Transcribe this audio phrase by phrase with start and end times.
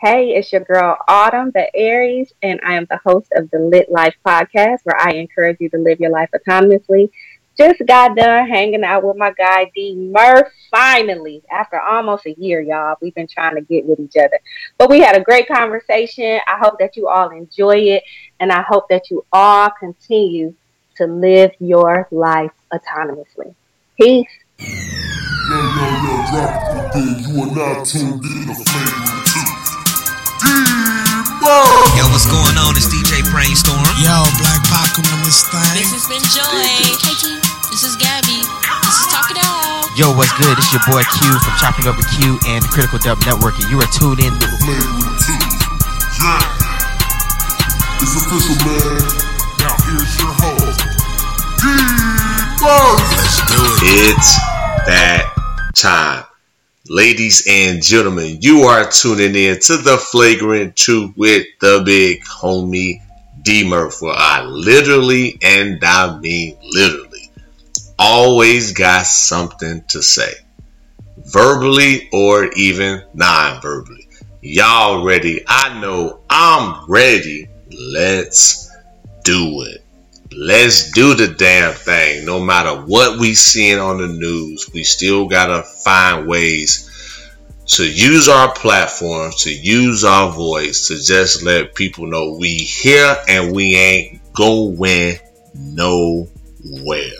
[0.00, 3.90] Hey, it's your girl Autumn, the Aries, and I am the host of the Lit
[3.90, 7.10] Life podcast, where I encourage you to live your life autonomously.
[7.58, 10.52] Just got done hanging out with my guy D Murph.
[10.70, 14.38] Finally, after almost a year, y'all, we've been trying to get with each other,
[14.78, 16.38] but we had a great conversation.
[16.46, 18.04] I hope that you all enjoy it,
[18.38, 20.54] and I hope that you all continue
[20.98, 23.52] to live your life autonomously.
[24.00, 24.28] Peace.
[24.60, 24.66] You
[27.42, 29.27] are now tuned in
[31.96, 32.76] Yo, what's going on?
[32.78, 33.82] It's DJ Brainstorm.
[33.98, 35.74] Yo, Black Pac on this thing.
[35.74, 36.46] This has been Joy.
[36.46, 36.94] Hey,
[37.72, 38.38] this is Gabby.
[38.86, 39.90] This is Talk It Out.
[39.98, 40.54] Yo, what's good?
[40.54, 43.58] This is your boy Q from Chopping Up with Q and the Critical Dub Network,
[43.58, 46.38] and you are tuned in to Yeah.
[47.98, 49.02] It's official, man.
[49.58, 50.78] Now here's your host,
[51.58, 51.66] D
[52.62, 54.14] Let's do it.
[54.14, 54.38] It's
[54.86, 55.34] that
[55.74, 56.27] time.
[56.90, 63.02] Ladies and gentlemen, you are tuning in to the Flagrant Truth with the big homie
[63.42, 67.30] D Murph, where I literally, and I mean literally,
[67.98, 70.32] always got something to say.
[71.18, 74.08] Verbally or even non verbally.
[74.40, 75.44] Y'all ready?
[75.46, 77.50] I know I'm ready.
[77.70, 78.74] Let's
[79.24, 79.84] do it.
[80.30, 82.24] Let's do the damn thing.
[82.24, 86.84] No matter what we seeing on the news, we still gotta find ways
[87.66, 93.16] to use our platforms, to use our voice, to just let people know we here
[93.28, 95.18] and we ain't going
[95.54, 97.10] nowhere.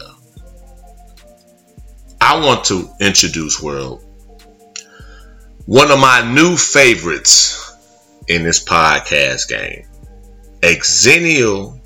[2.20, 4.04] I want to introduce world
[5.68, 7.76] one of my new favorites
[8.26, 9.86] in this podcast game,
[10.62, 11.77] Xennial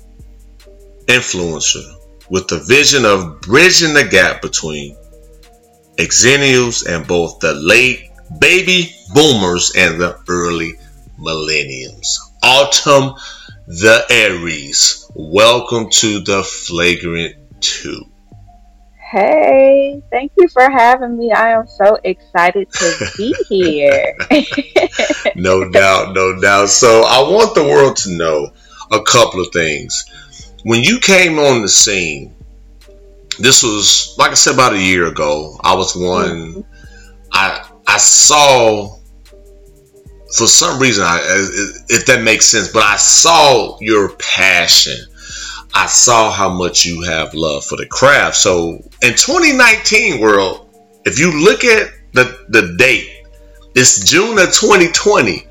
[1.07, 1.83] influencer
[2.29, 4.95] with the vision of bridging the gap between
[5.97, 8.09] exennials and both the late
[8.39, 10.73] baby boomers and the early
[11.17, 12.19] millenniums.
[12.41, 13.15] Autumn
[13.67, 15.09] the Aries.
[15.15, 18.07] Welcome to the Flagrant Truth.
[19.11, 21.31] Hey, thank you for having me.
[21.31, 24.15] I am so excited to be here.
[25.35, 26.69] no doubt, no doubt.
[26.69, 28.51] So, I want the world to know
[28.91, 30.03] a couple of things
[30.63, 32.35] when you came on the scene,
[33.39, 35.57] this was like I said about a year ago.
[35.63, 36.65] I was one.
[37.31, 38.97] I I saw
[40.35, 41.19] for some reason, I,
[41.89, 44.97] if that makes sense, but I saw your passion.
[45.75, 48.37] I saw how much you have love for the craft.
[48.37, 50.69] So in 2019 world,
[51.05, 53.09] if you look at the, the date,
[53.75, 55.47] it's June of 2020.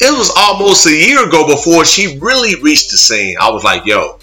[0.00, 3.36] It was almost a year ago before she really reached the scene.
[3.40, 4.18] I was like, yo,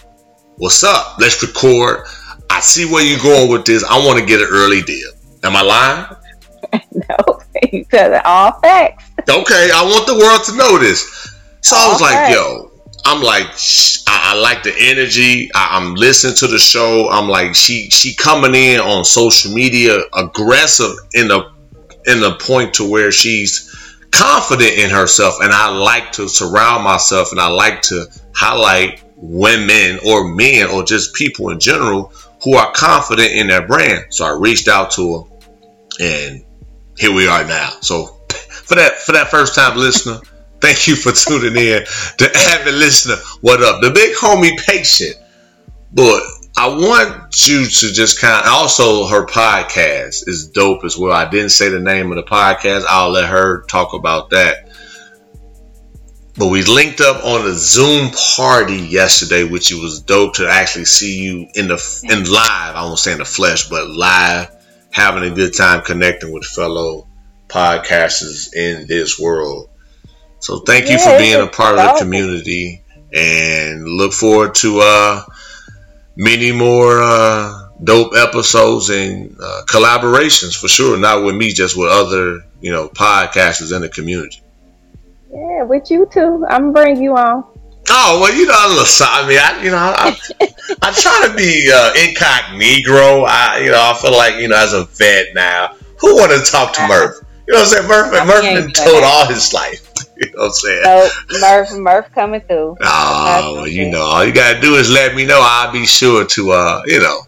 [0.57, 1.17] What's up?
[1.19, 2.05] Let's record.
[2.49, 3.83] I see where you're going with this.
[3.83, 5.09] I want to get an early deal.
[5.43, 6.15] Am I lying?
[6.93, 7.39] no,
[7.71, 9.05] you said all facts.
[9.27, 11.31] Okay, I want the world to know this.
[11.61, 12.71] So all I was like, yo,
[13.05, 13.47] I'm like,
[14.07, 15.49] I, I like the energy.
[15.55, 17.09] I, am listening to the show.
[17.09, 21.51] I'm like, she she coming in on social media aggressive in the
[22.05, 23.69] in the point to where she's
[24.11, 29.99] confident in herself, and I like to surround myself, and I like to highlight women
[30.05, 32.11] or men or just people in general
[32.43, 34.05] who are confident in their brand.
[34.09, 35.31] So I reached out to her
[35.99, 36.43] and
[36.97, 37.69] here we are now.
[37.81, 40.19] So for that for that first time listener,
[40.59, 41.83] thank you for tuning in
[42.17, 43.15] The avid listener.
[43.41, 43.81] What up?
[43.81, 45.15] The big homie patient.
[45.93, 46.23] But
[46.57, 51.11] I want you to just kind of also her podcast is dope as well.
[51.11, 52.85] I didn't say the name of the podcast.
[52.87, 54.70] I'll let her talk about that.
[56.41, 60.85] But we linked up on a Zoom party yesterday, which it was dope to actually
[60.85, 61.77] see you in the
[62.09, 62.75] in live.
[62.75, 64.49] I won't say in the flesh, but live,
[64.89, 67.07] having a good time connecting with fellow
[67.47, 69.69] podcasters in this world.
[70.39, 72.81] So thank you for being a part of the community,
[73.13, 75.23] and look forward to uh,
[76.15, 80.97] many more uh, dope episodes and uh, collaborations for sure.
[80.97, 84.40] Not with me, just with other you know podcasters in the community.
[85.33, 86.45] Yeah, with you too.
[86.49, 87.45] I'm gonna bring you on.
[87.89, 90.17] Oh well, you know, I mean, I you know, I,
[90.81, 93.23] I try to be uh, incognito.
[93.23, 96.51] I you know, I feel like you know, as a vet now, who want to
[96.51, 97.25] talk to Murph?
[97.47, 97.87] You know what I'm saying?
[97.87, 99.87] Murph, Murph been told all his life.
[100.21, 100.83] You know what I'm saying?
[100.83, 102.77] So Murph, Murph coming through.
[102.79, 105.39] Oh, well, you know, all you gotta do is let me know.
[105.41, 107.21] I'll be sure to, uh, you know,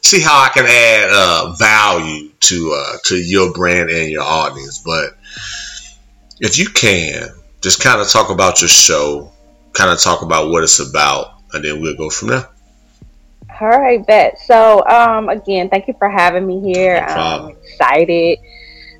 [0.00, 4.82] see how I can add uh, value to uh, to your brand and your audience.
[4.84, 5.16] But
[6.40, 7.28] if you can,
[7.60, 9.32] just kind of talk about your show,
[9.72, 12.48] kind of talk about what it's about, and then we'll go from there.
[13.60, 14.38] All right, bet.
[14.40, 17.04] So, um, again, thank you for having me here.
[17.08, 18.38] No I'm excited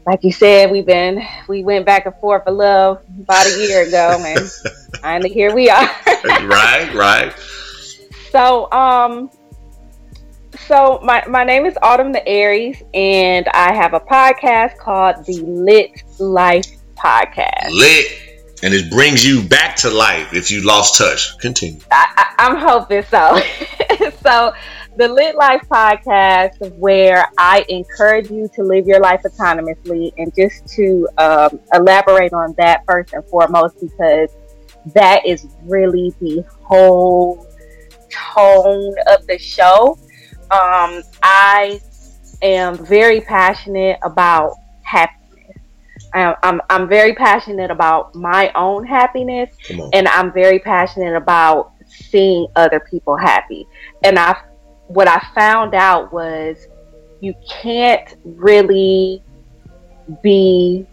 [0.06, 3.86] like you said, we've been we went back and forth for love about a year
[3.86, 4.50] ago, and
[5.00, 5.88] finally here we are.
[6.24, 7.34] right, right.
[8.30, 9.30] So, um,
[10.66, 15.40] so my my name is Autumn the Aries, and I have a podcast called the
[15.40, 17.70] Lit Life Podcast.
[17.70, 18.06] Lit.
[18.62, 21.38] And it brings you back to life if you lost touch.
[21.38, 21.80] Continue.
[21.90, 23.38] I, I, I'm hoping so.
[24.22, 24.54] so
[24.96, 30.66] the Lit Life podcast, where I encourage you to live your life autonomously, and just
[30.76, 34.30] to um, elaborate on that first and foremost, because
[34.94, 37.46] that is really the whole
[38.10, 39.98] tone of the show.
[40.50, 41.80] Um, I
[42.42, 45.23] am very passionate about happiness.
[46.14, 49.54] I'm, I'm, I'm very passionate about my own happiness,
[49.92, 53.66] and I'm very passionate about seeing other people happy.
[54.02, 54.36] And I
[54.86, 56.68] what I found out was
[57.20, 59.22] you can't really
[60.22, 60.86] be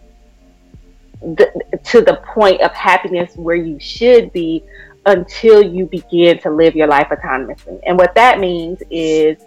[1.21, 4.63] the, to the point of happiness where you should be
[5.05, 7.79] until you begin to live your life autonomously.
[7.85, 9.37] And what that means is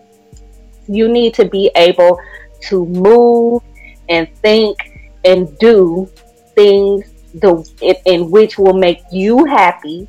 [0.86, 2.18] you need to be able
[2.62, 3.62] to move
[4.08, 4.93] and think
[5.24, 6.08] and do
[6.54, 7.04] things
[7.34, 10.06] the in, in which will make you happy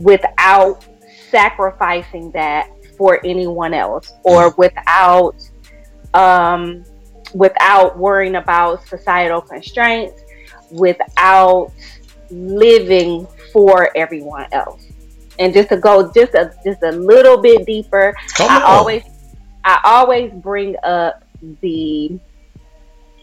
[0.00, 0.84] without
[1.30, 4.58] sacrificing that for anyone else or mm.
[4.58, 5.36] without
[6.14, 6.84] um,
[7.34, 10.22] without worrying about societal constraints
[10.70, 11.72] without
[12.30, 14.86] living for everyone else
[15.38, 18.62] and just to go just a just a little bit deeper Come i on.
[18.62, 19.04] always
[19.64, 21.24] i always bring up
[21.60, 22.18] the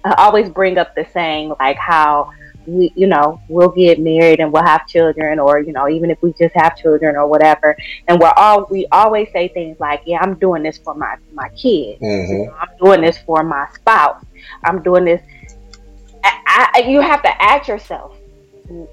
[0.04, 2.32] i always bring up the saying like how
[2.66, 6.22] we, you know, we'll get married and we'll have children, or you know, even if
[6.22, 7.76] we just have children or whatever.
[8.08, 11.50] And we're all we always say things like, "Yeah, I'm doing this for my my
[11.50, 12.00] kid.
[12.00, 12.34] Mm-hmm.
[12.34, 14.24] You know, I'm doing this for my spouse.
[14.64, 15.22] I'm doing this."
[16.24, 18.16] I, I, you have to ask yourself,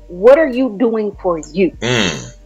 [0.07, 1.73] what are you doing for you?
[1.73, 2.37] Mm.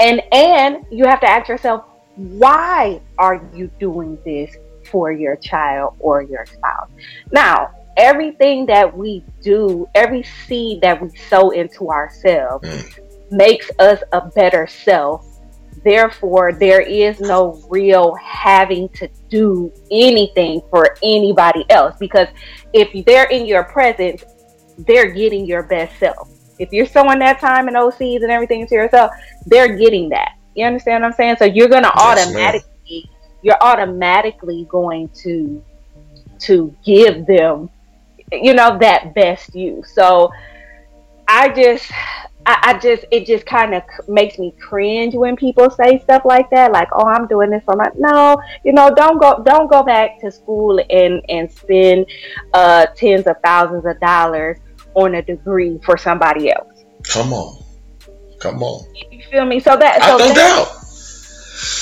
[0.00, 1.84] And and you have to ask yourself,
[2.16, 4.56] why are you doing this
[4.94, 6.88] for your child or your spouse?
[7.32, 12.84] Now, everything that we do, every seed that we sow into ourselves Mm.
[13.32, 15.26] makes us a better self.
[15.84, 22.28] Therefore, there is no real having to do anything for anybody else because
[22.72, 24.22] if they're in your presence,
[24.86, 26.28] they're getting your best self.
[26.60, 29.10] If you're sowing that time and those seeds and everything to yourself,
[29.46, 30.30] they're getting that.
[30.54, 31.36] You understand what I'm saying?
[31.40, 32.36] So you're gonna Yes, ma'am.
[32.36, 32.70] automatically
[33.44, 35.62] you're automatically going to
[36.40, 37.68] to give them
[38.32, 40.30] you know that best you so
[41.28, 41.90] i just
[42.46, 46.48] i, I just it just kind of makes me cringe when people say stuff like
[46.50, 49.82] that like oh i'm doing this for my no you know don't go don't go
[49.82, 52.06] back to school and and spend
[52.54, 54.56] uh tens of thousands of dollars
[54.94, 56.68] on a degree for somebody else
[57.08, 57.62] Come on.
[58.40, 58.86] Come on.
[59.10, 60.83] you feel me so that I so no that- doubt.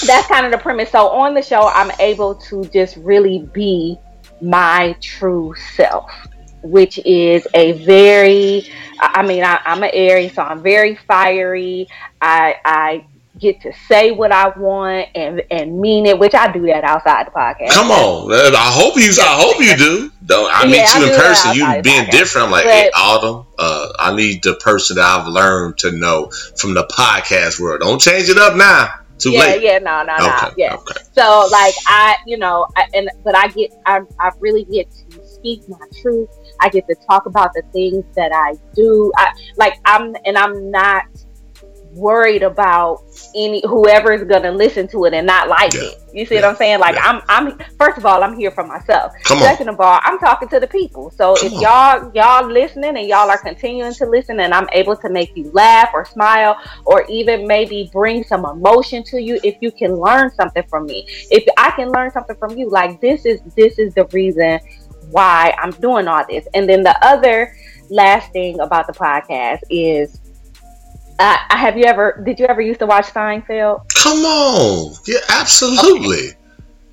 [0.06, 0.90] That's kind of the premise.
[0.90, 3.98] So on the show, I'm able to just really be
[4.40, 6.10] my true self,
[6.62, 8.68] which is a very,
[9.00, 11.88] I I mean, I, I'm an Aries, so I'm very fiery.
[12.20, 13.06] I, I
[13.38, 17.26] get to say what I want and and mean it, which I do that outside
[17.26, 17.70] the podcast.
[17.70, 18.30] Come on.
[18.32, 20.12] I hope you I hope you do.
[20.24, 22.46] Don't I Yeah, meet I you in person, you being different.
[22.46, 26.30] I'm like, But- hey Autumn, uh, I need the person that I've learned to know
[26.56, 27.80] from the podcast world.
[27.80, 28.94] Don't change it up now.
[29.18, 29.62] Too yeah, late.
[29.62, 30.74] yeah, no, no, no, Okay, yeah.
[30.74, 31.00] okay.
[31.12, 35.26] So like I, you know, I, and but I get, I, I really get to
[35.26, 36.28] speak my truth.
[36.60, 39.12] I get to talk about the things that I do.
[39.16, 41.04] I like I'm, and I'm not
[41.94, 43.02] worried about
[43.36, 45.82] any whoever is gonna listen to it and not like Yeah.
[45.82, 45.94] it.
[46.14, 46.42] You see Yeah.
[46.42, 46.80] what I'm saying?
[46.80, 47.20] Like Yeah.
[47.28, 47.58] I'm, I'm.
[47.78, 49.12] First of all, I'm here for myself.
[49.26, 51.10] Second of all, I'm talking to the people.
[51.10, 51.60] So Come if on.
[51.60, 55.50] y'all y'all listening and y'all are continuing to listen, and I'm able to make you
[55.52, 56.56] laugh or smile
[56.86, 61.06] or even maybe bring some emotion to you, if you can learn something from me,
[61.30, 64.60] if I can learn something from you, like this is this is the reason
[65.10, 66.46] why I'm doing all this.
[66.54, 67.54] And then the other
[67.90, 70.18] last thing about the podcast is.
[71.22, 72.20] Uh, have you ever?
[72.26, 73.88] Did you ever used to watch Seinfeld?
[73.94, 74.92] Come on.
[75.06, 76.30] Yeah, absolutely.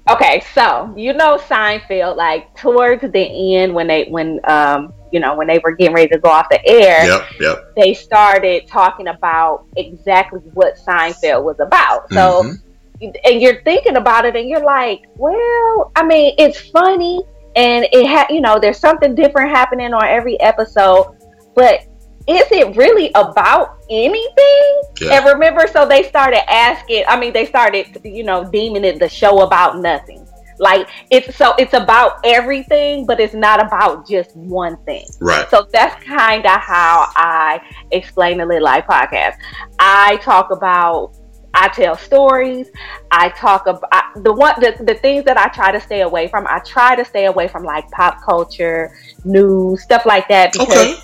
[0.08, 5.36] Okay, so you know Seinfeld, like towards the end when they when um you know
[5.36, 7.76] when they were getting ready to go off the air, Yep, yep.
[7.76, 12.08] they started talking about exactly what Seinfeld was about.
[12.12, 13.16] So Mhm.
[13.26, 17.24] and you're thinking about it and you're like, well, I mean, it's funny
[17.56, 21.16] and it ha you know, there's something different happening on every episode,
[21.56, 21.82] but
[22.30, 24.82] is it really about anything?
[25.02, 25.18] Yeah.
[25.18, 29.10] And remember, so they started asking, I mean, they started, you know, deeming it the
[29.10, 30.28] show about nothing.
[30.60, 35.06] Like it's so it's about everything, but it's not about just one thing.
[35.22, 35.50] Right.
[35.50, 39.38] So that's kind of how I explain the Lit Life podcast.
[39.80, 41.16] I talk about
[41.54, 42.70] I tell stories.
[43.10, 46.46] I talk about the one the, the things that I try to stay away from.
[46.48, 48.92] I try to stay away from like pop culture,
[49.24, 50.96] news, stuff like that because Okay.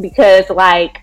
[0.00, 1.02] Because like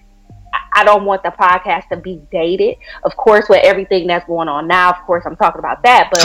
[0.73, 2.75] I- don't want the podcast to be dated.
[3.03, 6.21] Of course, with everything that's going on now, of course I'm talking about that, but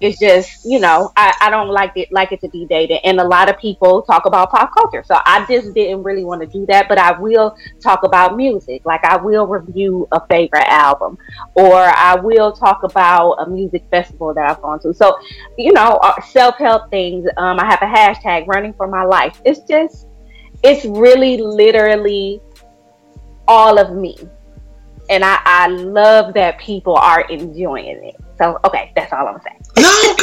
[0.00, 2.98] it's just you know I, I don't like it like it to be dated.
[3.04, 5.02] And a lot of people talk about pop culture.
[5.04, 8.82] So i just didn't really want to do that but i will talk about music.
[8.84, 11.16] Like i will review a favorite album
[11.54, 14.92] or i will talk about a music festival that i've gone to.
[14.92, 15.18] So
[15.56, 19.40] you know uh, self-help things um, i have a hashtag running for my life.
[19.44, 20.06] It's just
[20.64, 22.40] it's really literally
[23.46, 24.16] all of me
[25.10, 29.60] and I, I love that people are enjoying it so okay that's all i'm saying
[29.76, 30.14] No,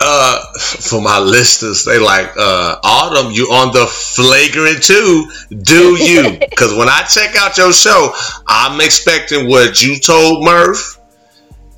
[0.00, 3.32] uh, for my listeners, they like uh, Autumn.
[3.32, 5.30] You on the flagrant too?
[5.48, 6.38] Do you?
[6.50, 8.12] Because when I check out your show,
[8.46, 10.98] I'm expecting what you told Murph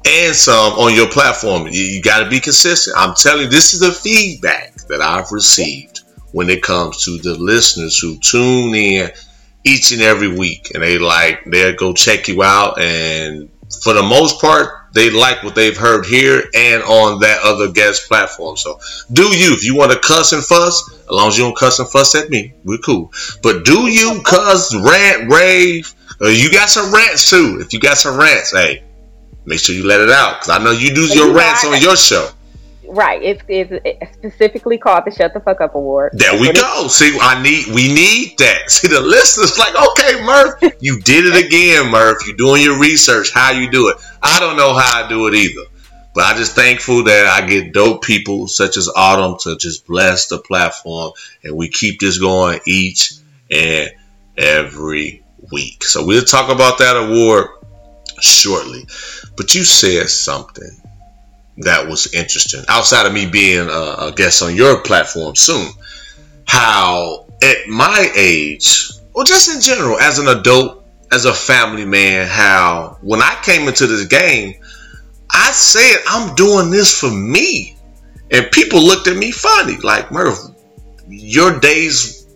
[0.07, 1.66] and some on your platform.
[1.66, 2.97] You, you got to be consistent.
[2.99, 5.98] I'm telling you, this is the feedback that I've received
[6.33, 9.11] when it comes to the listeners who tune in
[9.65, 13.49] each and every week, and they like they'll go check you out, and
[13.83, 18.09] for the most part, they like what they've heard here and on that other guest
[18.09, 18.57] platform.
[18.57, 18.81] So
[19.13, 21.79] do you if you want to cuss and fuss, as long as you don't cuss
[21.79, 23.13] and fuss at me, we're cool.
[23.43, 25.95] But do you cuss, rant, rave?
[26.21, 27.59] Uh, you got some rants too.
[27.61, 28.83] If you got some rants, hey,
[29.45, 31.81] make sure you let it out because I know you do You your rants on
[31.81, 32.29] your show.
[32.99, 33.23] Right.
[33.23, 36.14] It's, it's specifically called the Shut the Fuck Up Award.
[36.14, 36.88] There we go.
[36.88, 38.64] See, I need we need that.
[38.73, 42.26] See, the listeners like, okay, Murph, you did it again, Murph.
[42.26, 43.33] You're doing your research.
[43.33, 43.99] How you do it?
[44.21, 45.62] I don't know how I do it either,
[46.12, 50.26] but I just thankful that I get dope people such as Autumn to just bless
[50.26, 51.12] the platform,
[51.45, 53.12] and we keep this going each
[53.49, 53.93] and
[54.37, 55.85] every week.
[55.85, 57.47] So we'll talk about that award
[58.21, 58.88] shortly.
[59.37, 60.83] But you said something
[61.59, 62.62] that was interesting.
[62.69, 65.73] Outside of me being a, a guest on your platform soon
[66.49, 72.27] how at my age or just in general as an adult as a family man
[72.27, 74.55] how when i came into this game
[75.31, 77.75] i said i'm doing this for me.
[78.31, 80.38] And people looked at me funny like murph
[81.07, 82.27] your days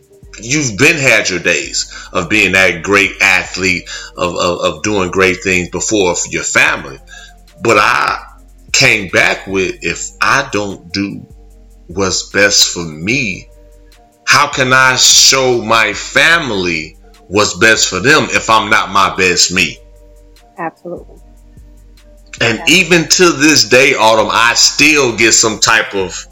[0.41, 5.43] you've been had your days of being that great athlete of, of, of doing great
[5.43, 6.99] things before for your family.
[7.63, 8.32] But i
[8.73, 11.27] came back with if I don't do
[11.89, 13.49] what's best for me,
[14.27, 16.97] how can I show my family
[17.29, 19.79] what's best for them if I'm not my best me?
[20.59, 21.17] Absolutely.
[22.41, 26.27] And even to this day, Autumn, I still get some type of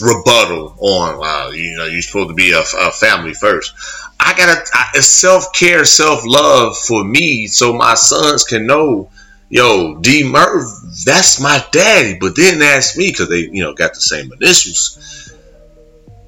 [0.00, 3.74] rebuttal on, uh, you know, you're supposed to be a, a family first.
[4.20, 9.10] I gotta, I, it's self care, self love for me, so my sons can know,
[9.48, 10.68] yo, D Murph,
[11.04, 12.18] that's my daddy.
[12.20, 15.34] But then ask me because they, you know, got the same initials.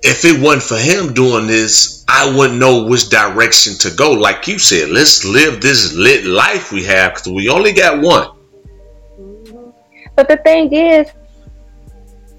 [0.03, 4.13] If it wasn't for him doing this, I wouldn't know which direction to go.
[4.13, 8.29] Like you said, let's live this lit life we have because we only got one.
[9.19, 9.71] Mm-hmm.
[10.17, 11.11] But the thing is,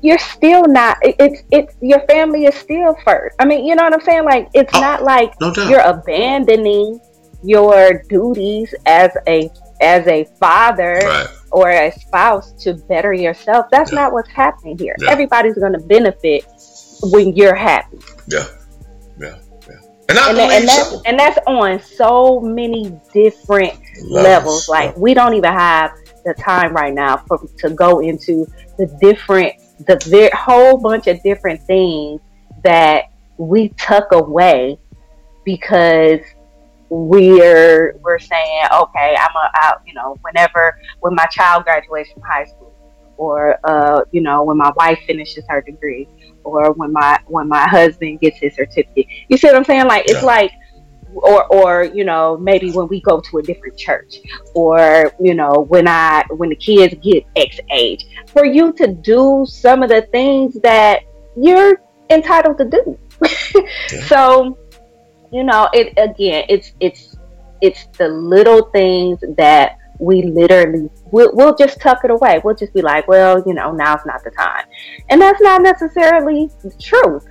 [0.02, 0.98] you're still not.
[1.04, 3.36] It's it's your family is still first.
[3.40, 4.26] I mean, you know what I'm saying?
[4.26, 7.00] Like it's Oh, not like no you're abandoning
[7.44, 11.28] your duties as a as a father Right.
[11.52, 13.66] or a spouse to better yourself.
[13.72, 14.02] That's Yeah.
[14.02, 14.96] not what's happening here.
[15.00, 15.12] Yeah.
[15.12, 16.46] Everybody's going to benefit
[17.04, 18.00] when you're happy.
[18.28, 18.46] Yeah,
[19.20, 19.36] yeah,
[19.68, 19.76] yeah.
[20.10, 21.02] And I and, that, and that's so.
[21.06, 23.74] and that's on so many different
[24.10, 24.70] levels.
[24.70, 25.92] Like we don't even have
[26.26, 28.46] the time right now for to go into
[28.78, 29.56] the different
[29.88, 32.22] the ve- whole bunch of different things
[32.64, 33.06] that
[33.38, 34.78] we tuck away
[35.44, 36.20] because
[36.92, 42.22] we're we're saying okay i'm a out you know whenever when my child graduates from
[42.22, 42.76] high school
[43.18, 46.08] or uh you know when my wife finishes her degree
[46.44, 49.06] or when my when my husband gets his certificate.
[49.30, 49.88] You see what i'm saying?
[49.88, 50.52] Like it's like
[51.14, 54.16] or or you know maybe when we go to a different church
[54.56, 59.46] or you know when i when the kids get x age for you to do
[59.48, 61.02] some of the things that
[61.38, 62.98] you're entitled to do.
[64.08, 64.58] So
[65.32, 67.16] you know it again it's it's
[67.62, 72.42] it's the little things that we literally we'll, we'll just tuck it away.
[72.44, 74.66] We'll just be like well you know now's not the time.
[75.10, 77.26] And that's not necessarily the truth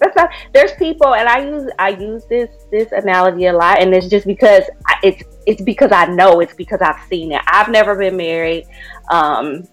[0.00, 3.92] that's not there's people and i use i use this this analogy a lot and
[3.92, 4.62] it's just because
[5.02, 7.42] it's it's because i know it's because i've seen it.
[7.48, 8.64] I've never been married
[9.10, 9.66] um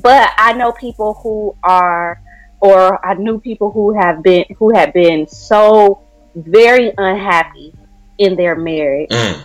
[0.00, 2.22] but I know people who are,
[2.60, 6.02] or I knew people who have been who have been so
[6.34, 7.74] very unhappy
[8.18, 9.42] in their marriage, Mm.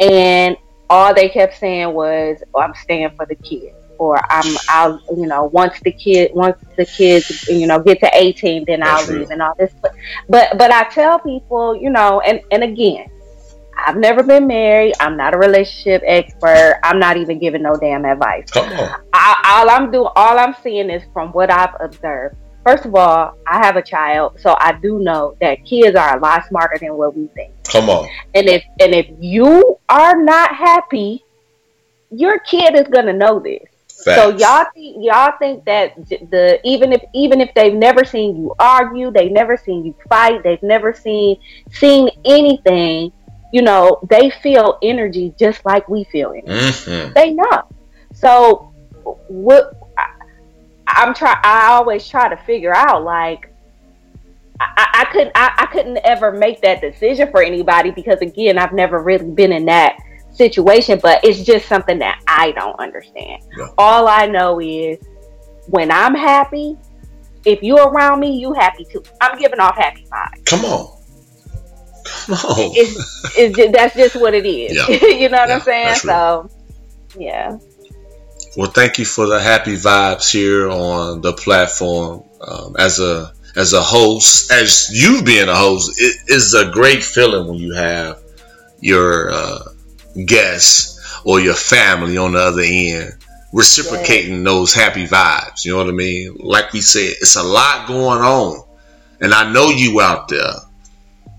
[0.00, 0.56] and
[0.90, 5.26] all they kept saying was, oh, "I'm staying for the kids," or "I'm I'll you
[5.26, 9.08] know once the kid once the kids you know get to 18, then That's I'll
[9.10, 9.20] real.
[9.20, 9.92] leave and all this." But
[10.28, 13.10] but but I tell people, you know, and and again.
[13.76, 14.94] I've never been married.
[15.00, 16.78] I'm not a relationship expert.
[16.84, 18.48] I'm not even giving no damn advice.
[18.52, 19.00] Come on.
[19.12, 22.36] I, all I'm doing, all I'm seeing is from what I've observed.
[22.64, 26.20] First of all, I have a child, so I do know that kids are a
[26.20, 27.52] lot smarter than what we think.
[27.64, 28.08] Come on.
[28.34, 31.24] And if and if you are not happy,
[32.10, 33.62] your kid is gonna know this.
[33.86, 38.54] So y'all think y'all think that the even if even if they've never seen you
[38.58, 41.36] argue, they've never seen you fight, they've never seen
[41.70, 43.12] seen anything,
[43.52, 47.62] you know, they feel energy just like we feel energy hmm they know.
[48.12, 48.72] So
[49.28, 49.83] what
[50.86, 53.50] I'm try I always try to figure out like
[54.60, 58.72] I, I- couldn't I, I couldn't ever make that decision for anybody because again I've
[58.72, 59.96] never really been in that
[60.32, 63.42] situation but it's just something that I don't understand.
[63.56, 63.68] Yeah.
[63.78, 64.98] All I know is
[65.68, 66.76] when I'm happy,
[67.44, 69.02] if you're around me, you happy too.
[69.20, 70.44] I'm giving off happy vibes.
[70.46, 70.98] Come on.
[72.26, 72.56] Come on.
[72.74, 74.76] It's, it's ju- that's just what it is.
[74.76, 74.88] Yeah.
[75.08, 75.94] you know what Yeah, I'm saying?
[75.96, 76.50] So
[77.18, 77.58] yeah.
[78.56, 82.22] Well, thank you for the happy vibes here on the platform.
[82.40, 87.02] Um, as a as a host, as you being a host, it is a great
[87.02, 88.20] feeling when you have
[88.80, 89.64] your uh,
[90.26, 93.14] guests or your family on the other end
[93.52, 95.64] reciprocating those happy vibes.
[95.64, 96.36] You know what I mean?
[96.40, 98.66] Like we said, it's a lot going on,
[99.20, 100.54] and I know you out there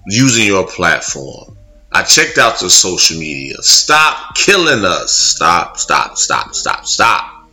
[0.07, 1.54] using your platform.
[1.95, 3.55] I checked out your social media.
[3.61, 5.13] Stop killing us.
[5.13, 7.49] Stop, stop, stop, stop, stop.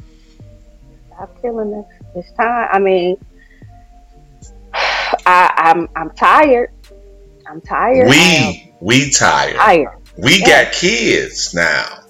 [1.06, 1.84] Stop killing us.
[2.16, 2.68] It's time.
[2.72, 3.16] I mean,
[4.74, 6.70] I, I'm I'm tired.
[7.48, 8.08] I'm tired.
[8.08, 9.54] We we tired.
[9.54, 9.98] tired.
[10.18, 10.64] We Yeah.
[10.64, 12.00] got kids now.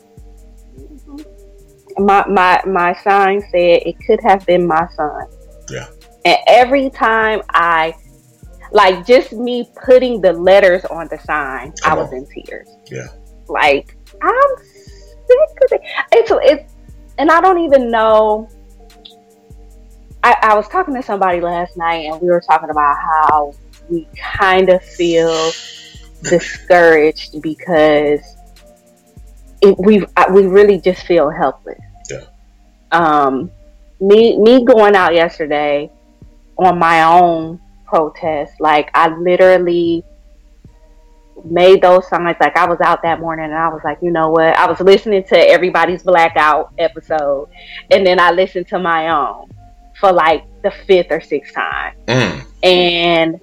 [0.78, 2.06] Mm-hmm.
[2.06, 5.26] My my my sign said it could have been my son.
[5.70, 5.86] Yeah.
[6.24, 7.94] And every time I
[8.72, 12.18] like just me putting the letters on the sign, I was on.
[12.18, 12.68] in tears.
[12.90, 13.08] Yeah.
[13.48, 15.80] Like I'm sick of it.
[16.12, 16.74] It's it's
[17.18, 18.48] and I don't even know.
[20.24, 23.54] I, I was talking to somebody last night and we were talking about how
[23.88, 25.50] we kind of feel
[26.22, 28.20] discouraged because
[29.60, 31.80] it, we we really just feel helpless.
[32.10, 32.24] Yeah.
[32.92, 33.50] Um,
[34.00, 35.90] me me going out yesterday
[36.56, 37.60] on my own
[37.92, 40.02] protest, like I literally
[41.44, 42.36] made those signs.
[42.40, 44.56] Like I was out that morning and I was like, you know what?
[44.56, 47.48] I was listening to everybody's blackout episode,
[47.90, 49.50] and then I listened to my own
[50.00, 52.44] for like the fifth or sixth time Mm.
[52.62, 53.40] and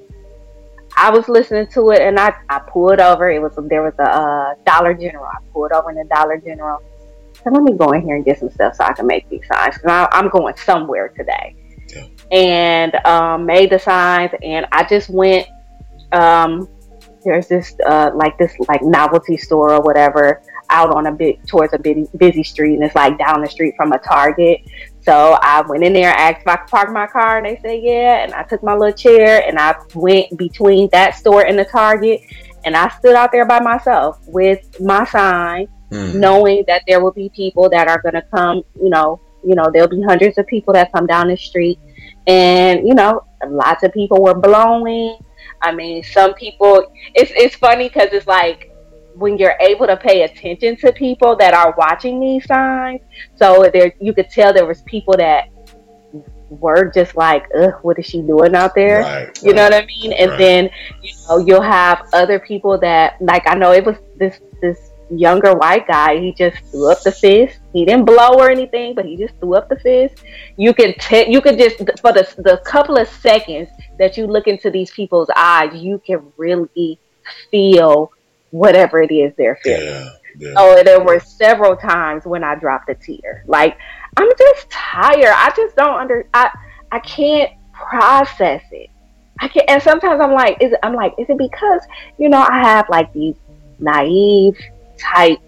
[0.98, 3.30] I was listening to it, and I, I pulled over.
[3.32, 5.26] It was there was a uh, Dollar General.
[5.26, 6.82] I pulled over in the Dollar General.
[7.42, 9.48] So let me go in here and get some stuff so I can make these
[9.48, 11.56] signs because I'm going somewhere today.
[12.32, 15.48] And um, made the signs, and I just went.
[16.12, 16.68] Um,
[17.24, 21.74] there's this uh, like this like novelty store or whatever out on a bit towards
[21.74, 24.62] a busy, busy street, and it's like down the street from a Target.
[25.02, 27.82] So I went in there, asked if I could park my car, and they said
[27.82, 28.24] yeah.
[28.24, 32.22] And I took my little chair and I went between that store and the Target,
[32.64, 36.16] and I stood out there by myself with my sign, Mm.
[36.20, 38.62] knowing that there will be people that are going to come.
[38.80, 41.80] You know, you know, there'll be hundreds of people that come down the street,
[42.28, 45.18] and you know, lots of people were blowing.
[45.62, 46.86] I mean, some people.
[47.16, 48.70] It's it's funny because it's like
[49.14, 53.02] when you're able to pay attention to people that are watching these signs.
[53.36, 55.46] So there, you could tell there was people that
[56.50, 59.86] were just like, "Ugh, what is she doing out there?" Right, You know what I
[59.86, 60.14] mean?
[60.14, 60.38] And Right.
[60.38, 60.70] then
[61.02, 65.54] you know you'll have other people that like I know it was this this younger
[65.54, 66.20] white guy.
[66.20, 67.60] He just threw up the fist.
[67.74, 70.24] He didn't blow or anything, but he just threw up the fist.
[70.58, 74.48] You can te- you could just for the the couple of seconds that you look
[74.48, 77.00] into these people's eyes, you can really
[77.52, 78.12] feel
[78.52, 79.88] whatever it is they're feeling.
[79.88, 80.10] Yeah.
[80.38, 80.54] yeah.
[80.58, 83.44] Oh, there were several times when I dropped a tear.
[83.48, 83.78] Like
[84.18, 85.34] I'm just tired.
[85.36, 86.28] I just don't under.
[86.34, 86.50] I
[86.92, 88.90] I can't process it.
[89.42, 91.82] I can not and sometimes I'm like, is it, I'm like, is it because
[92.18, 93.36] you know I have like these
[93.80, 94.58] naive
[95.00, 95.40] type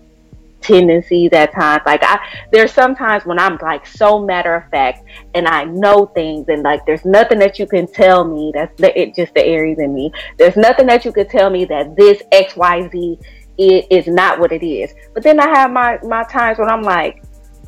[0.61, 1.83] tendencies at times?
[1.85, 2.19] Like I,
[2.51, 6.85] there's sometimes when I'm like so matter of fact and I know things and like
[6.85, 10.11] there's nothing that you can tell me that's the, it just the Aries in me.
[10.37, 13.19] There's nothing that you could tell me that this X Y Z
[13.57, 14.93] it is not what it is.
[15.13, 17.23] But then I have my my times when I'm like,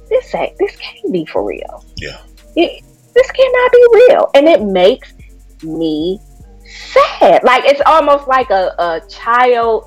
[0.10, 1.86] this ain't this can't be for real.
[1.98, 2.22] Yeah.
[2.56, 5.14] It, this cannot be real, and it makes
[5.64, 6.20] me
[6.66, 7.44] sad.
[7.44, 9.86] Like it's almost like a, a child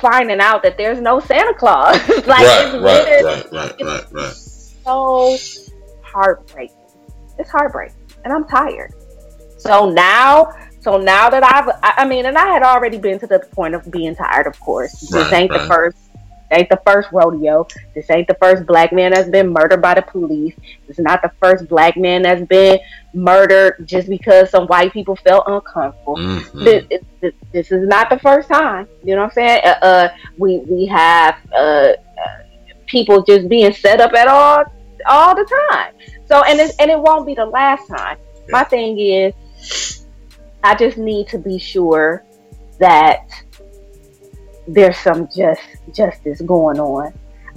[0.00, 1.96] finding out that there's no Santa Claus.
[2.08, 4.32] like right, it's right, right, right, right, right.
[4.32, 5.36] so
[6.02, 6.76] heartbreaking.
[7.38, 8.92] It's heartbreaking, and I'm tired.
[9.58, 13.26] So now, so now that I've, I I mean, and I had already been to
[13.26, 14.46] the point of being tired.
[14.46, 15.96] Of course, this Right, ain't the first.
[16.50, 17.66] Ain't the first rodeo.
[17.94, 20.54] This ain't the first black man that's been murdered by the police.
[20.86, 22.78] This is not the first black man that's been
[23.14, 26.64] murdered just because some white people felt uncomfortable Mhm.
[26.64, 28.86] this, this, this is not the first time.
[29.02, 29.60] You know what I'm saying?
[29.64, 31.94] Uh, uh we we have uh, uh,
[32.86, 34.64] people just being set up at all
[35.08, 35.92] all the time.
[36.26, 38.16] So and it, and it won't be the last time.
[38.50, 40.04] My thing is,
[40.62, 42.24] I just need to be sure
[42.78, 43.20] that
[44.66, 45.60] there's some just
[45.92, 47.12] justice going on.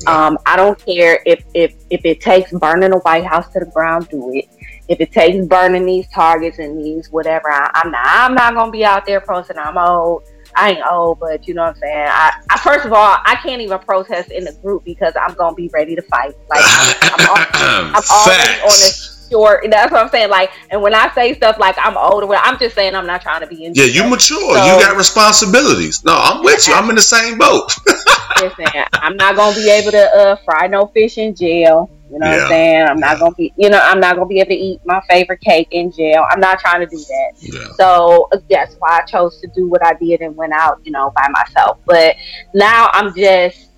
[0.06, 3.66] Um, I don't care if, if if it takes burning the White House to the
[3.66, 4.46] ground, do it.
[4.88, 8.06] If it takes burning these targets and these whatever, I, I'm not.
[8.06, 9.58] I'm not gonna be out there protesting.
[9.58, 10.24] I'm old.
[10.56, 12.08] I ain't old, but you know what I'm saying.
[12.10, 15.56] I, I first of all, I can't even protest in the group because I'm gonna
[15.56, 16.34] be ready to fight.
[16.50, 17.48] Like I'm, I'm, al-
[17.94, 19.17] I'm already on Facts.
[19.30, 19.66] Short.
[19.70, 20.30] That's what I'm saying.
[20.30, 23.42] Like, and when I say stuff like I'm older, I'm just saying I'm not trying
[23.42, 23.74] to be in.
[23.76, 24.40] Yeah, you mature.
[24.56, 26.04] So- you got responsibilities.
[26.04, 26.74] No, I'm with you.
[26.76, 27.72] I'm in the same boat.
[28.42, 31.90] Listen, I'm not gonna be able to uh, fry no fish in jail.
[32.10, 32.84] You know what I'm saying?
[32.88, 35.42] I'm not gonna be, you know, I'm not gonna be able to eat my favorite
[35.42, 36.26] cake in jail.
[36.30, 37.32] I'm not trying to do that.
[37.40, 37.68] Yeah.
[37.76, 40.92] So uh, that's why I chose to do what I did and went out, you
[40.92, 41.80] know, by myself.
[41.86, 42.16] But
[42.54, 43.72] now I'm just,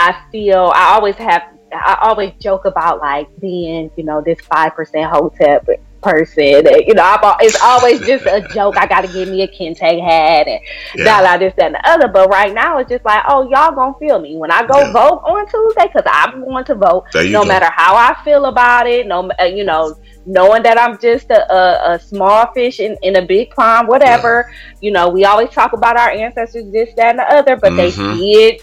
[0.00, 1.42] I feel I always have,
[1.72, 5.60] I always joke about like being, you know, this five percent hotel
[6.02, 6.64] person.
[6.86, 8.76] You know, I'm, it's always just a joke.
[8.78, 10.60] I got to give me a kente hat and
[10.96, 11.20] Yeah.
[11.20, 12.08] da this that, and the other.
[12.08, 14.92] But right now it's just like, oh, y'all gonna feel me when I go Yeah.
[14.92, 17.48] vote on Tuesday because I'm going to vote no go.
[17.48, 21.52] matter how I feel about it, no, uh, you know, knowing that I'm just a,
[21.52, 24.46] a, a small fish in, in a big pond, whatever.
[24.80, 27.76] You know, we always talk about our ancestors, this, that, and the other, but Mhm.
[27.76, 28.60] they did,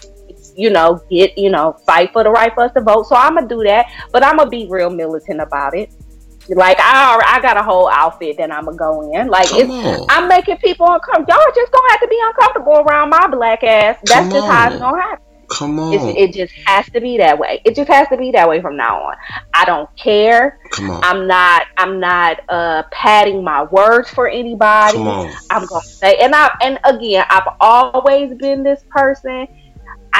[0.56, 3.06] you know, get, you know, fight for the right for us to vote.
[3.06, 5.90] So I'm gonna do that, but I'm gonna be real militant about it.
[6.48, 9.28] Like I, I got a whole outfit that I'm gonna go in.
[9.28, 9.70] Like it's.
[10.08, 11.26] I'm making people uncomfortable.
[11.28, 13.98] Y'all just gonna have to be uncomfortable around my black ass.
[14.04, 15.26] That's Come just how it's gonna happen.
[15.48, 15.94] Come on.
[15.94, 17.60] It's, it just has to be that way.
[17.64, 19.16] It just has to be that way from now on.
[19.54, 20.58] I don't care.
[20.72, 21.04] Come on.
[21.04, 21.66] I'm not.
[21.76, 24.98] I'm not uh, padding my words for anybody.
[24.98, 25.32] Come on.
[25.50, 29.46] I'm gonna say, and I and again, I've always been this person.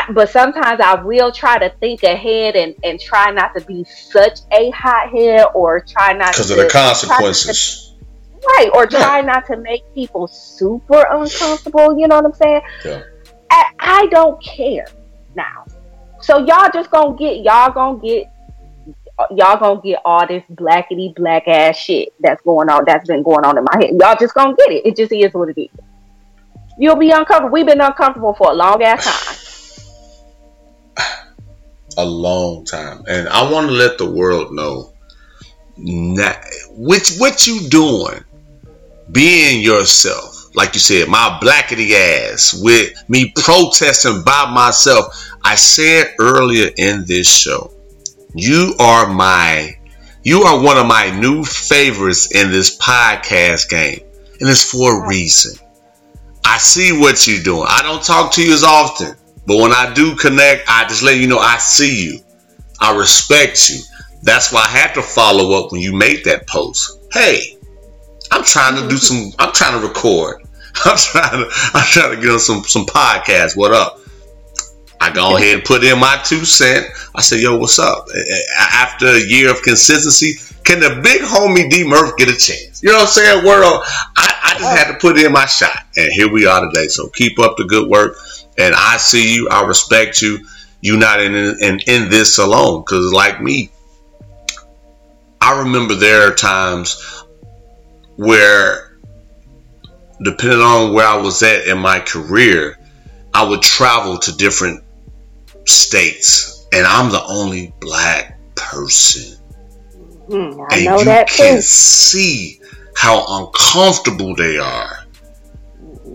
[0.09, 3.85] I, but sometimes I will try to think ahead and, and try not to be
[3.85, 7.95] such a hothead or try not Because of the not to- consequences.
[8.47, 11.99] right or try not to make people super uncomfortable.
[11.99, 12.61] You know what I'm saying?
[12.85, 13.03] Yeah.
[13.51, 14.87] I, I don't care
[15.35, 15.65] now.
[16.21, 18.33] So y'all just gonna get y'all gonna get
[19.31, 23.45] y'all gonna get all this blackety black ass shit that's going on that's been going
[23.45, 23.91] on in my head.
[24.01, 24.87] Y'all just gonna get it.
[24.87, 25.69] It just is what it is.
[26.79, 27.51] You'll be uncomfortable.
[27.51, 29.36] We've been uncomfortable for a long ass time.
[31.97, 34.93] A long time, and I want to let the world know
[35.77, 38.25] that which what you doing,
[39.11, 40.35] being yourself.
[40.55, 45.31] Like you said, my blackety ass with me protesting by myself.
[45.45, 47.73] I said earlier in this show,
[48.35, 49.77] you are my,
[50.23, 54.01] you are one of my new favorites in this podcast game,
[54.41, 55.59] and it's for a reason.
[56.43, 57.67] I see what you're doing.
[57.69, 59.15] I don't talk to you as often,
[59.47, 62.21] but when I do connect, I just let you know I see you.
[62.81, 63.81] I respect you.
[64.23, 66.99] That's why I had to follow up when you made that post.
[67.13, 67.57] Hey,
[68.31, 69.33] I'm trying to do some.
[69.39, 70.43] I'm trying to record.
[70.85, 71.51] I'm trying to.
[71.75, 73.57] I'm trying to get on some some podcast.
[73.57, 74.01] What up?
[75.01, 76.87] I go ahead and put in my two cent.
[77.15, 78.09] I said, "Yo, what's up?"
[78.59, 82.83] After a year of consistency, can the big homie D Murph get a chance?
[82.83, 83.45] You know what I'm saying?
[83.47, 83.83] World,
[84.17, 86.89] I, I just had to put in my shot, and here we are today.
[86.89, 88.17] So keep up the good work,
[88.59, 89.49] and I see you.
[89.51, 90.47] I respect you.
[90.81, 93.71] You're not in in, in this alone, because like me,
[95.41, 97.25] I remember there are times
[98.17, 98.99] where,
[100.23, 102.79] depending on where I was at in my career,
[103.35, 104.83] I would travel to different
[105.67, 109.39] states, and I'm the only black person.
[110.29, 112.61] Hmm, I and know you that can see
[112.97, 115.06] how uncomfortable they are.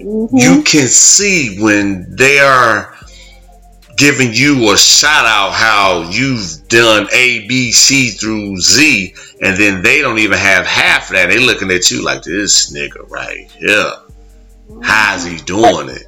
[0.05, 0.29] Mhm.
[0.33, 2.93] You can see when they are
[3.97, 9.81] giving you a shout out how you've done A, B, C through Z, and then
[9.81, 11.29] they don't even have half of that.
[11.29, 13.91] They looking at you like this nigga right here.
[14.81, 16.03] How's he doing it?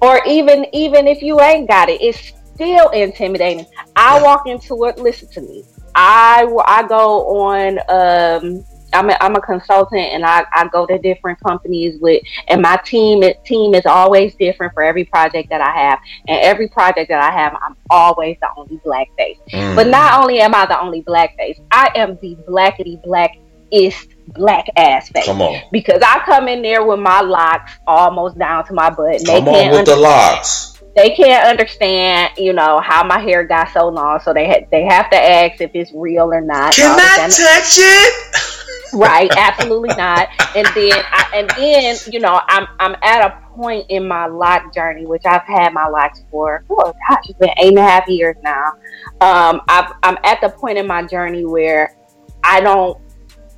[0.00, 3.64] or even even if you ain't got it, it's still intimidating.
[3.96, 4.22] I Yeah.
[4.22, 4.98] walk into it.
[4.98, 5.64] Listen to me.
[5.94, 7.78] I I go on.
[7.88, 12.62] Um, I'm a, I'm a consultant, and I, I go to different companies with, and
[12.62, 17.08] my team team is always different for every project that I have, and every project
[17.10, 19.38] that I have, I'm always the only black face.
[19.52, 19.74] Mm.
[19.76, 24.66] But not only am I the only black face, I am the blackety blackest black
[24.76, 25.26] ass face.
[25.26, 25.60] Come on.
[25.72, 29.16] Because I come in there with my locks almost down to my butt.
[29.16, 30.82] and Come they on can't with the locks.
[30.96, 34.84] they can't understand, you know, how my hair got so long, so they ha- they
[34.84, 36.72] have to ask if it's real or not.
[36.74, 38.53] Can I touch it?
[38.94, 39.30] Right?
[39.36, 40.28] Absolutely not.
[40.56, 44.74] And then, I, and then, you know, I'm I'm at a point in my lock
[44.74, 48.08] journey, which I've had my locks for oh gosh, it's been eight and a half
[48.08, 48.72] years now.
[49.20, 51.96] Um, I've, I'm at the point in my journey where
[52.42, 52.98] I don't.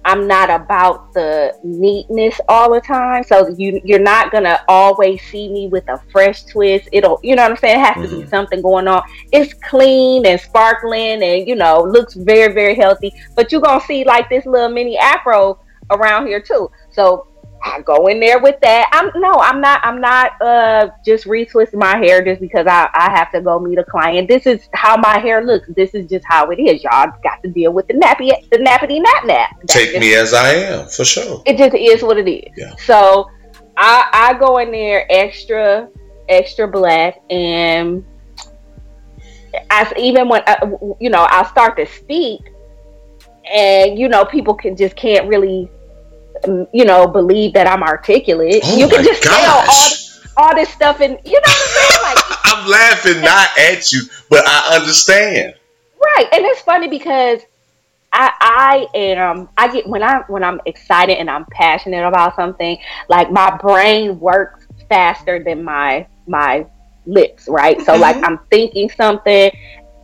[0.07, 5.49] I'm not about the neatness all the time, so you you're not gonna always see
[5.49, 6.89] me with a fresh twist.
[6.93, 7.81] It'll, you know what I'm saying?
[7.81, 8.31] It has to be mm-hmm.
[8.31, 9.03] something going on.
[9.33, 13.13] It's clean and sparkling, and you know, looks very very healthy.
[13.35, 15.59] But you're gonna see like this little mini afro
[15.91, 16.71] around here too.
[16.93, 17.27] So
[17.67, 18.89] I go in there with that.
[18.93, 19.81] I'm no, I'm not.
[19.85, 23.79] I'm not uh just retwisting my hair just because I I have to go meet
[23.79, 24.29] a client.
[24.29, 25.69] This is how my hair looks.
[25.75, 26.85] This is just how it is.
[26.85, 29.51] Y'all got to deal with the nappy, the nappity nap nap.
[29.61, 31.43] That's Take me as I am, for sure.
[31.45, 32.53] it just is what it is.
[32.57, 32.75] Yeah.
[32.77, 33.29] So
[33.77, 35.89] I I go in there extra
[36.29, 38.05] extra black and
[39.71, 40.59] as even when I,
[41.01, 42.41] you know I start to speak
[43.53, 45.71] and you know people can just can't really
[46.73, 48.63] you know believe that I'm articulate.
[48.65, 49.91] Oh you can just tell all
[50.39, 54.03] all this stuff and you know what I'm saying like I'm laughing not at you,
[54.29, 55.55] but I understand.
[56.01, 57.41] Right, and it's funny because
[58.13, 62.79] I I am I get when I when I'm excited and I'm passionate about something,
[63.09, 66.67] like my brain works faster than my my
[67.07, 67.81] lips, right?
[67.83, 68.25] So like mm-hmm.
[68.25, 69.51] I'm thinking something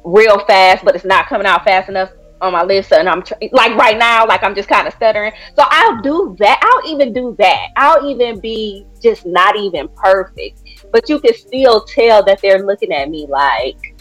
[0.05, 2.11] real fast, but it's not coming out fast enough
[2.43, 5.33] on my lips, and I'm tr- like right now, like I'm just kind of stuttering.
[5.57, 6.59] So I'll do that.
[6.63, 7.69] I'll even do that.
[7.77, 10.61] I'll even be just not even perfect,
[10.93, 13.97] but you can still tell that they're looking at me like,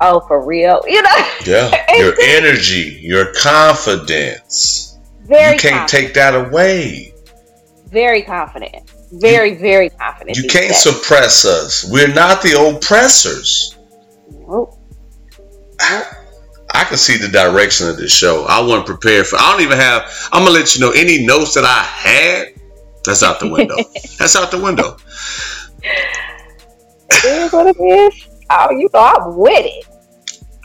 [0.00, 1.28] oh, for real, you know?
[1.46, 1.70] Yeah.
[1.98, 4.98] Your energy, your confidence.
[5.22, 7.14] very you can't confident, take that away.
[7.88, 10.36] very confident, very very confident.
[10.36, 10.82] You can't days.
[10.82, 11.84] suppress us.
[11.90, 13.76] We're not the oppressors.
[14.30, 14.78] Nope.
[15.80, 16.18] Ah,
[16.74, 18.44] I can see the direction of this show.
[18.48, 19.36] I wasn't prepared for.
[19.36, 20.10] I don't even have.
[20.32, 22.54] I'm gonna let you know any notes that I had.
[23.04, 23.76] That's out the window.
[24.18, 24.96] that's out the window.
[25.82, 28.28] It is what it is.
[28.50, 29.86] Oh, you know I'm with it.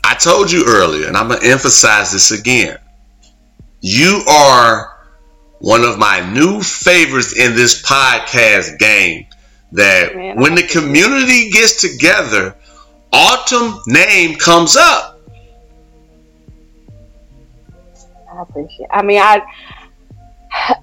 [0.03, 2.79] I told you earlier, and I'm gonna emphasize this again.
[3.81, 4.97] You are
[5.59, 9.27] one of my new favorites in this podcast game.
[9.73, 12.55] That Man, when the community gets together,
[13.11, 15.18] Autumn name comes up.
[18.39, 18.87] I appreciate.
[18.91, 19.41] I mean, I,
[20.51, 20.77] I,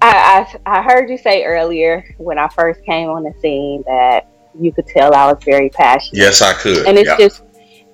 [0.65, 4.27] I, I heard you say earlier when I first came on the scene that
[4.59, 6.21] you could tell I was very passionate.
[6.21, 6.85] Yes, I could.
[6.87, 7.17] and it's Yeah.
[7.17, 7.41] just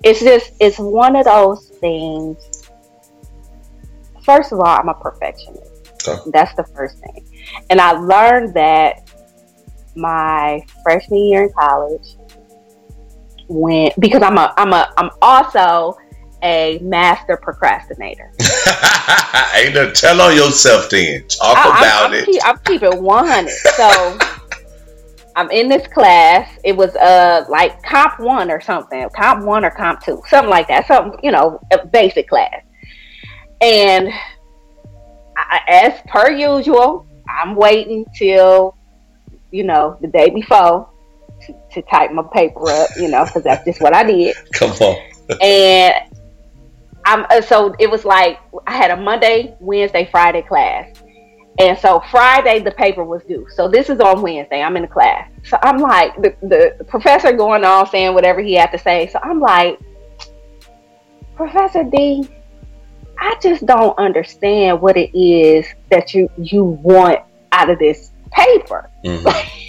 [0.02, 2.36] it's just it's one of those things
[4.22, 5.70] first of all i'm a perfectionist
[6.06, 6.20] Okay.
[6.32, 7.24] that's the first thing
[7.70, 8.96] and i learned that
[9.96, 12.06] my freshman year in college
[13.48, 15.96] when because i'm a i'm a i'm also
[16.44, 18.30] a master procrastinator.
[19.56, 21.26] Ain't no tell on yourself then.
[21.26, 22.26] Talk I, about I'm, I'm it.
[22.26, 24.18] keep, I'm keeping 100 so
[25.36, 26.58] i'm in this class.
[26.62, 29.08] It was uh like comp one or something.
[29.16, 30.22] Comp one or comp two.
[30.28, 30.86] Something like that.
[30.86, 32.62] Something you know a basic class.
[33.60, 34.10] And
[35.36, 38.76] I, as per usual i'm waiting till
[39.50, 40.88] you know the day before
[41.46, 44.36] to, to type my paper up you know because that's just what i did.
[44.52, 44.96] Come on.
[45.40, 46.13] and
[47.04, 50.90] I'm uh, so it was like I had a Monday, Wednesday, Friday class,
[51.58, 53.46] and so Friday the paper was due.
[53.54, 54.62] So this is on Wednesday.
[54.62, 58.54] I'm in the class, so I'm like the, the, professor going on saying whatever he
[58.54, 59.08] had to say.
[59.08, 59.78] So I'm like,
[61.36, 62.28] Professor D,
[63.18, 67.20] I just don't understand what it is that you you want
[67.52, 68.90] out of this paper.
[69.04, 69.50] Mhm.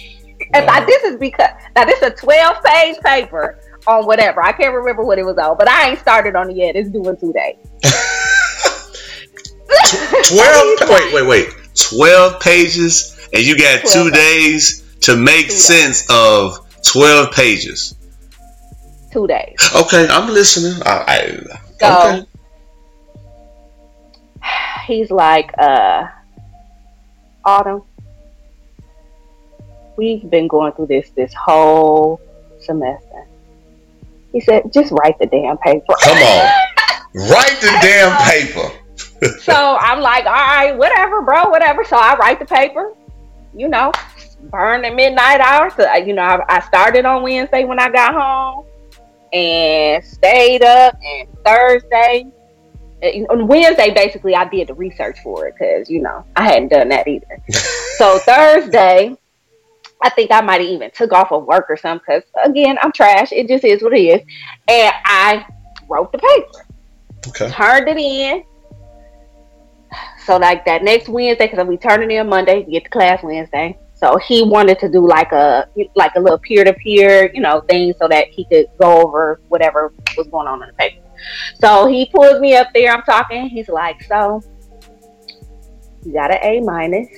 [0.52, 4.42] And now this is because now this is a 12 page paper on whatever.
[4.42, 6.76] I can't remember what it was on, but I ain't started on it yet.
[6.76, 7.56] It's due in two days.
[10.28, 10.78] Twelve.
[10.88, 11.48] Wait, wait, wait.
[11.74, 15.64] Twelve pages, and you got two days to make Two days.
[15.64, 17.94] sense of twelve pages.
[19.12, 19.56] Two days.
[19.74, 20.80] Okay, I'm listening.
[20.84, 22.26] I, I, So okay.
[24.86, 26.06] he's like, uh,
[27.44, 27.82] Autumn,
[29.96, 32.20] we've been going through this this whole
[32.60, 33.25] semester.
[34.36, 35.94] He said, just write the damn paper.
[36.02, 36.50] Come on.
[37.14, 38.70] Write the damn paper.
[39.40, 41.84] so I'm like, all right, whatever, bro, whatever.
[41.84, 42.92] So I write the paper,
[43.54, 43.92] you know,
[44.50, 45.70] burn the midnight hour.
[45.70, 48.66] So, you know, I, I started on Wednesday when I got home
[49.32, 50.94] and stayed up.
[51.02, 52.26] And Thursday,
[53.02, 56.68] uh, on Wednesday, basically, I did the research for it because, you know, I hadn't
[56.68, 57.42] done that either.
[57.96, 59.16] so Thursday,
[60.02, 62.92] I think I might have even took off of work or something because, again, I'm
[62.92, 63.32] trash.
[63.32, 64.20] It just is what it is.
[64.68, 65.46] And I
[65.88, 66.66] wrote the paper,
[67.28, 67.50] Okay.
[67.50, 68.42] turned it in.
[70.24, 73.78] So, like that next Wednesday, because we turn it in Monday, get to class Wednesday.
[73.94, 77.62] So he wanted to do like a like a little peer to peer, you know,
[77.68, 81.00] thing so that he could go over whatever was going on in the paper.
[81.60, 82.92] So he pulls me up there.
[82.92, 83.48] I'm talking.
[83.48, 84.42] He's like, "So
[86.04, 87.08] you got an A minus?"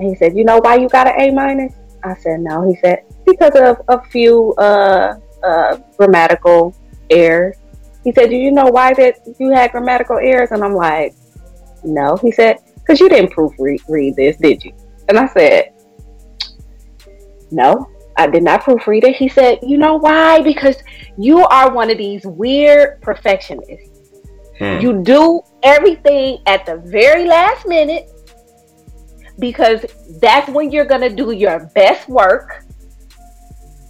[0.00, 2.76] And he said, "You know why you got an A minus?" I said, "No." He
[2.80, 6.74] said, "Because of a few uh, uh, grammatical
[7.10, 7.56] errors."
[8.02, 11.14] He said, "Do you know why that you had grammatical errors?" And I'm like,
[11.84, 14.72] "No." He said, "Because you didn't proofread read this, did you?"
[15.10, 15.72] And I said,
[17.50, 19.16] No, I did not proofread it.
[19.16, 20.40] He said, You know why?
[20.40, 20.76] Because
[21.18, 23.90] you are one of these weird perfectionists.
[24.56, 24.78] Hmm.
[24.78, 28.08] You do everything at the very last minute
[29.40, 29.84] because
[30.20, 32.64] that's when you're going to do your best work.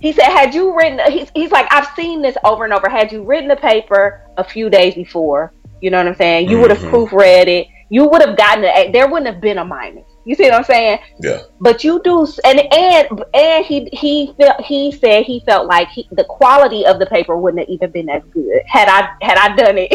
[0.01, 2.89] He said, Had you written, he's, he's like, I've seen this over and over.
[2.89, 6.49] Had you written the paper a few days before, you know what I'm saying?
[6.49, 6.95] You would have mm-hmm.
[6.95, 7.67] proofread it.
[7.91, 8.93] You would have gotten it.
[8.93, 10.07] There wouldn't have been a minus.
[10.25, 11.01] You see what I'm saying?
[11.21, 11.41] Yeah.
[11.61, 16.07] But you do, and and and he he felt he said he felt like he,
[16.13, 19.57] the quality of the paper wouldn't have even been as good had I had I
[19.57, 19.93] done it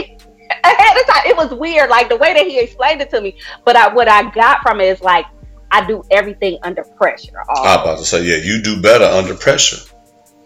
[0.63, 1.23] ahead of time.
[1.25, 3.37] It was weird, like the way that he explained it to me.
[3.63, 5.25] But I, what I got from it is like
[5.71, 7.33] I do everything under pressure.
[7.37, 9.77] I was about to say, yeah, you do better under pressure.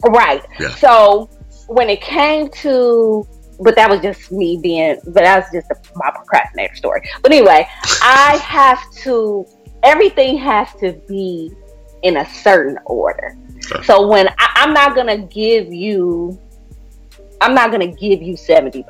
[0.07, 0.43] Right.
[0.59, 0.73] Yeah.
[0.75, 1.29] So
[1.67, 3.27] when it came to,
[3.59, 7.07] but that was just me being, but that was just a, my procrastinator story.
[7.21, 7.67] But anyway,
[8.01, 9.45] I have to,
[9.83, 11.51] everything has to be
[12.03, 13.37] in a certain order.
[13.71, 13.85] Okay.
[13.85, 16.39] So when I, I'm not going to give you,
[17.41, 18.83] I'm not going to give you 70%.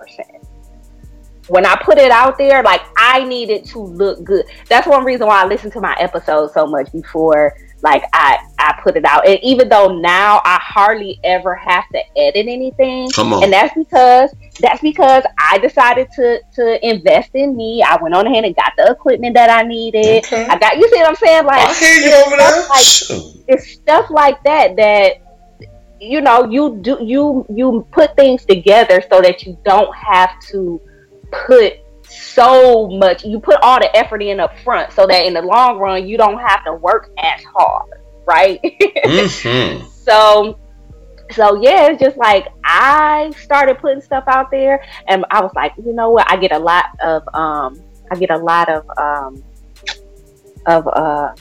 [1.49, 4.45] When I put it out there, like I need it to look good.
[4.67, 8.79] That's one reason why I listen to my episodes so much before like I I
[8.83, 9.27] put it out.
[9.27, 13.43] And even though now I hardly ever have to edit anything, Come on.
[13.43, 17.83] and that's because that's because I decided to to invest in me.
[17.83, 20.25] I went on ahead and got the equipment that I needed.
[20.25, 20.45] Okay.
[20.47, 21.45] I got you see what I'm saying?
[21.45, 22.67] Like I hear you over there.
[22.69, 25.13] Like, it's stuff like that that
[26.01, 30.79] you know you do you you put things together so that you don't have to
[31.31, 31.73] put
[32.07, 35.77] so much you put all the effort in up front so that in the long
[35.77, 37.89] run you don't have to work as hard
[38.25, 38.59] right?
[39.05, 40.57] Hmm so
[41.31, 45.73] so yeah it's just like i started putting stuff out there and i was like
[45.77, 46.25] you know what?
[46.29, 49.43] I get a lot of um i get a lot of um
[50.65, 51.33] of uh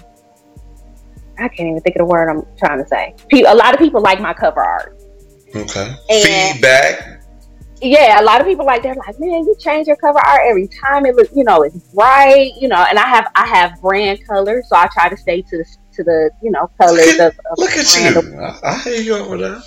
[1.38, 3.14] i can't even think of the word i'm trying to say.
[3.33, 5.01] A lot of people like my cover art.
[5.55, 5.96] Okay.
[6.11, 7.17] And- Feedback.
[7.81, 10.69] Yeah, a lot of people like they're like, man, you change your cover art every
[10.69, 11.07] time.
[11.07, 12.85] It looks, you know, it's bright, you know.
[12.88, 15.64] And I have I have brand colors, so I try to stay to the
[15.95, 18.41] to the you know colors Look at, of, of look at you.
[18.41, 19.62] I, I hear you over there.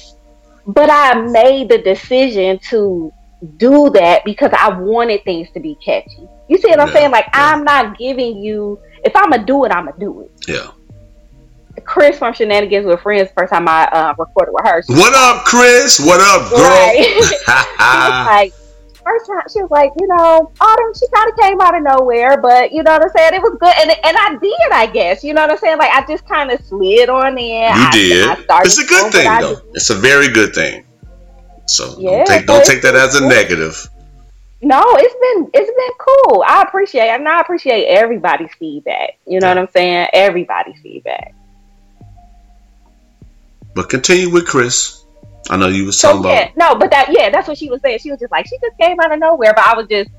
[0.67, 3.11] But I made the decision to
[3.57, 6.27] do that because I wanted things to be catchy.
[6.47, 7.11] You see what I'm saying?
[7.11, 7.53] Like yeah.
[7.53, 8.79] I'm not giving you.
[9.03, 10.31] If I'm gonna do it, I'm gonna do it.
[10.47, 10.71] Yeah.
[11.85, 14.83] Chris from Shenanigans with Friends, first time I uh, recorded with her.
[14.87, 15.99] What up, Chris?
[15.99, 16.59] What up, girl?
[16.59, 17.05] Right.
[17.13, 18.53] she was like,
[19.03, 22.39] first time she was like, you know, Autumn, she kind of came out of nowhere,
[22.39, 23.33] but you know what I'm saying?
[23.33, 25.23] It was good, and and I did, I guess.
[25.23, 25.77] You know what I'm saying?
[25.77, 27.45] Like I just kind of slid on in.
[27.45, 28.49] You I, did.
[28.49, 29.61] I It's a good thing, though.
[29.73, 30.85] It's a very good thing.
[31.65, 33.87] So Yeah, don't take don't take that as a negative.
[34.61, 36.43] No, it's been it's been cool.
[36.47, 39.17] I appreciate and I appreciate everybody's feedback.
[39.25, 40.07] You know what I'm saying?
[40.13, 41.33] Everybody's feedback.
[43.73, 45.05] But continue with Chris.
[45.49, 46.57] I know you was So talking yeah, about.
[46.57, 47.99] no, but that yeah, that's what she was saying.
[47.99, 50.09] She was just like she just came out of nowhere, but I was just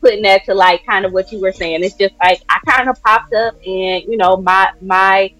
[0.00, 1.82] putting that to like kind of what you were saying.
[1.82, 5.32] It's just like I kind of popped up, and you know my my.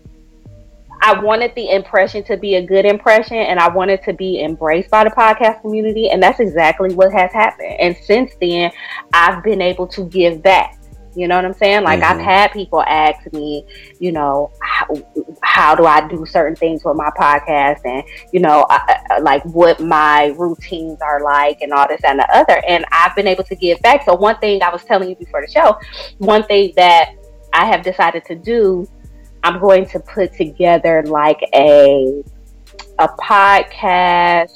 [1.03, 4.89] I wanted the impression to be a good impression, and I wanted to be embraced
[4.91, 7.77] by the podcast community, and that's exactly what has happened.
[7.79, 8.73] And since then,
[9.13, 10.76] I've been able to give back.
[11.17, 11.83] You know what I'm saying?
[11.83, 12.25] Like I've Mhm.
[12.25, 13.65] had people ask me,
[13.99, 14.87] you know, how,
[15.43, 19.81] how do I do certain things with my podcast, and you know, I, like what
[19.81, 22.63] my routines are like, and all this and the other.
[22.69, 24.05] And I've been able to give back.
[24.05, 25.79] So one thing I was telling you before the show,
[26.19, 27.13] one thing that
[27.55, 28.87] I have decided to do,
[29.43, 32.23] I'm going to put together like a
[32.99, 34.51] a podcast.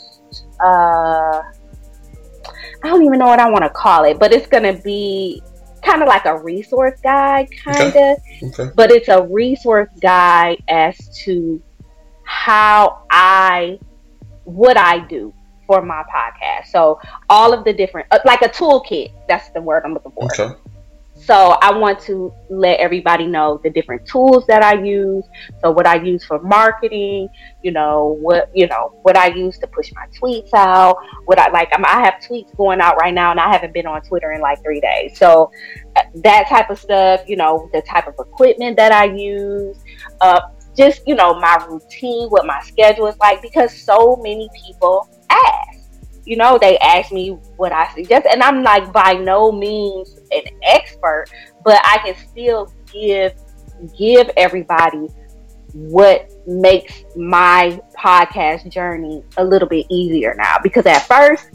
[0.62, 1.40] Uh,
[2.82, 5.42] I don't even know what I want to call it, but it's gonna be
[5.80, 7.94] kind of like a resource guide, kind of.
[7.96, 8.40] Okay.
[8.44, 8.70] Okay.
[8.74, 11.62] But it's a resource guide as to
[12.24, 13.78] how I,
[14.44, 15.34] what I do
[15.66, 16.66] for my podcast.
[16.66, 19.12] So all of the different, uh, like a toolkit.
[19.28, 20.24] That's the word I'm looking for.
[20.24, 20.54] Okay.
[21.24, 25.24] So I want to let everybody know the different tools that I use.
[25.60, 27.28] So what I use for marketing,
[27.62, 30.96] you know, what you know, what I use to push my tweets out.
[31.26, 33.86] What I like, I'm, I have tweets going out right now, and I haven't been
[33.86, 35.18] on Twitter in like three days.
[35.18, 35.50] So
[35.96, 39.76] uh, that type of stuff, you know, the type of equipment that I use,
[40.22, 40.40] uh,
[40.74, 45.80] just you know, my routine, what my schedule is like, because so many people ask
[46.26, 50.42] you know, they ask me what I suggest, and I'm like by no means an
[50.62, 51.26] expert,
[51.64, 53.32] but I can still give
[53.98, 55.08] give everybody
[55.72, 60.56] what makes my podcast journey a little bit easier now.
[60.62, 61.48] Because at first,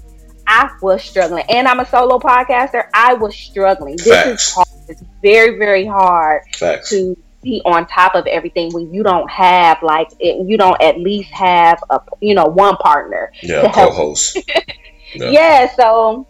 [0.47, 2.87] I was struggling, and I'm a solo podcaster.
[2.93, 3.97] I was struggling.
[3.97, 4.67] This is hard.
[4.87, 6.89] It's very, very hard Facts.
[6.91, 10.99] to be on top of everything when you don't have like it, you don't at
[10.99, 13.71] least have a you know one partner Yeah.
[13.71, 14.37] Co-host.
[15.13, 15.29] Yeah.
[15.29, 15.75] yeah.
[15.75, 16.27] so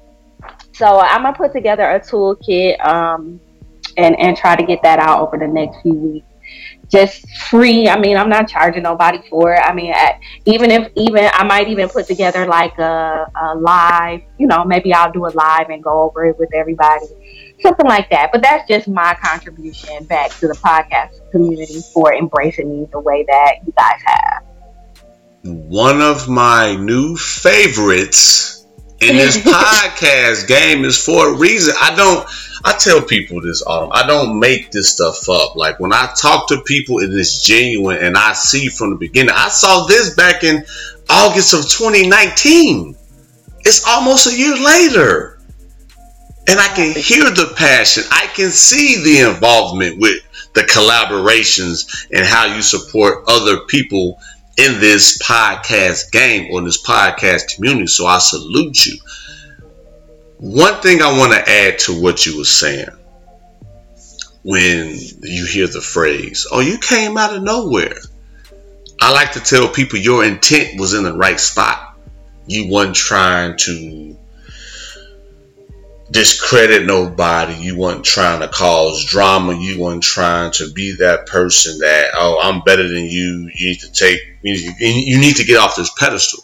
[0.76, 3.40] so i'm gonna put together a toolkit um
[3.98, 6.28] and and try to get that out over the next few weeks.
[6.92, 7.88] Just free.
[7.90, 9.60] I mean i'm not charging nobody for it.
[9.64, 14.22] I mean I, even if even i might even put together like a, a live
[14.38, 17.06] you know maybe i'll do a live and go over it with everybody.
[17.62, 18.32] Something like that.
[18.32, 23.26] But that's just my contribution back to the podcast community for embracing me the way
[23.28, 24.44] that you guys have.
[25.44, 28.65] One of my new favorites
[29.02, 31.74] in this podcast game is for a reason.
[31.80, 32.28] I don't.
[32.64, 33.92] I tell people this, Autumn.
[33.92, 35.56] I don't make this stuff up.
[35.56, 39.36] Like when I talk to people, it is genuine, and I see from the beginning.
[39.36, 40.66] I saw this back in
[41.10, 42.96] August of 2019.
[43.60, 45.40] It's almost a year later,
[46.48, 48.04] and I can hear the passion.
[48.12, 50.22] I can see the involvement with
[50.54, 54.20] the collaborations and how you support other people
[54.58, 57.88] in this podcast game or in this podcast community.
[57.88, 59.00] So I salute you.
[60.38, 62.90] One thing I want to add to what you were saying
[64.44, 67.98] when you hear the phrase, oh, you came out of nowhere.
[69.02, 71.98] I like to tell people your intent was in the right spot.
[72.48, 74.18] You weren't trying to
[76.10, 77.56] discredit nobody.
[77.56, 79.58] You weren't trying to cause drama.
[79.58, 83.50] You weren't trying to be that person that, oh, I'm better than you.
[83.54, 86.44] You need to take, you need, to get off this pedestal.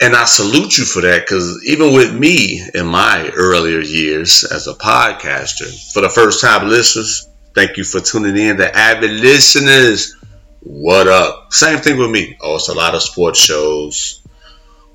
[0.00, 4.68] And I salute you for that because even with me in my earlier years as
[4.68, 8.58] a podcaster, for the first time listeners, thank you for tuning in.
[8.58, 10.14] The avid listeners,
[10.60, 11.52] what up?
[11.52, 12.36] Same thing with me.
[12.40, 14.22] Oh, it's a lot of sports shows.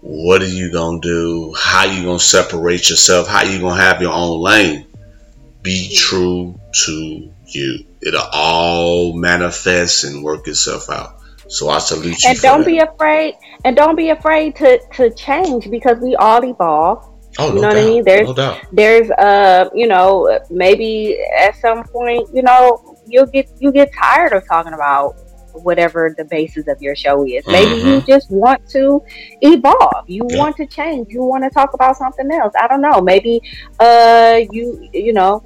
[0.06, 1.54] What are you gonna do?
[1.58, 3.28] How you gonna separate yourself?
[3.28, 4.86] How you gonna have your own lane?
[5.62, 7.86] Be true to you.
[8.02, 11.22] It'll all manifest and work itself out.
[11.48, 12.30] So I salute you.
[12.32, 12.66] and don't that.
[12.68, 17.56] be afraid and don't be afraid to to change because we all evolve Oh, you
[17.56, 17.78] no know what.
[17.78, 18.04] I mean?
[18.04, 18.58] There's- no doubt.
[18.74, 24.34] there's uh you know maybe at some point you know you'll get you get tired
[24.34, 25.16] of talking about
[25.54, 27.46] whatever the basis of your show is.
[27.48, 29.02] Maybe you just want to
[29.42, 30.10] evolve.
[30.10, 30.38] You Yeah.
[30.38, 31.10] want to change.
[31.10, 32.54] You want to talk about something else.
[32.62, 33.02] I don't know.
[33.02, 33.42] Maybe
[33.80, 35.44] uh you you know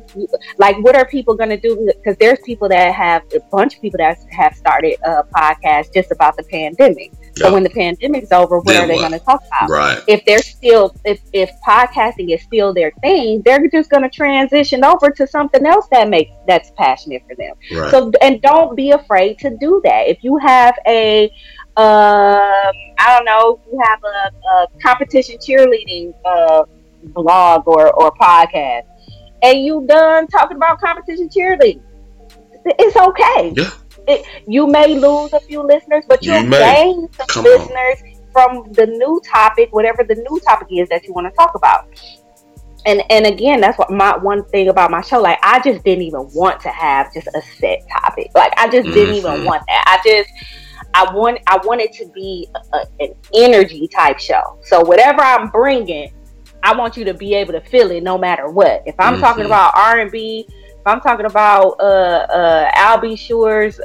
[0.58, 1.90] like what are people going to do?
[1.98, 6.12] Because there's people that have a bunch of people that have started a podcast just
[6.12, 9.42] about the pandemic so when the pandemic's over what Then are they going to talk
[9.48, 10.02] about Right.
[10.08, 14.84] if they're still if if podcasting is still their thing they're just going to transition
[14.84, 17.92] over to something else that makes that's passionate for them Right.
[17.92, 21.26] so and don't be afraid to do that if you have a
[21.78, 26.64] um i don't know you have a, a competition cheerleading uh
[27.14, 28.84] blog or or podcast
[29.44, 31.82] and you done talking about competition cheerleading
[32.66, 33.70] it's okay Yeah.
[34.08, 36.76] It, you may lose a few listeners but You you'll may.
[36.76, 37.70] gain some Come on.
[37.70, 37.98] listeners
[38.34, 41.82] from the new topic, whatever the new topic is that you want to talk about.
[42.86, 45.20] And and again, that's what my one thing about my show.
[45.22, 48.28] Like I just didn't even want to have just a set topic.
[48.36, 49.44] Like I just didn't even Mhm.
[49.44, 49.84] want that.
[49.88, 50.30] I just
[50.94, 54.42] I want I want it to be a, an energy type show.
[54.64, 56.10] So whatever I'm bringing,
[56.64, 58.82] I want you to be able to feel it no matter what.
[58.86, 59.48] If I'm talking Mhm.
[59.48, 60.48] about R and B,
[60.88, 63.18] I'm talking about uh uh Al B.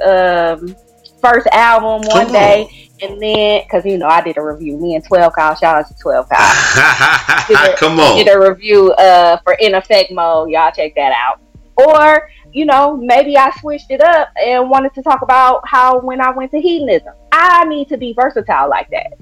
[0.05, 0.75] Um
[1.21, 2.67] first album one Come day,
[3.01, 4.77] and then because you know I did a review.
[4.77, 7.45] Me and Twelve Kyle, shout out to Twelve Kyle.
[7.47, 8.17] Did a- Come on.
[8.17, 10.49] Did a review uh for In Effect Mode.
[10.49, 11.39] Y'all check that out.
[11.77, 16.21] Or you know maybe I switched it up and wanted to talk about how when
[16.21, 17.13] I went to hedonism.
[17.31, 19.13] I need to be versatile like that.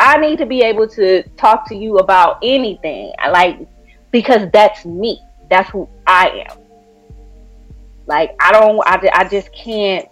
[0.00, 3.12] I need to be able to talk to you about anything.
[3.18, 3.58] I like
[4.10, 5.20] because that's me.
[5.50, 6.58] That's who I am.
[8.08, 10.08] Like I don't I, I just can't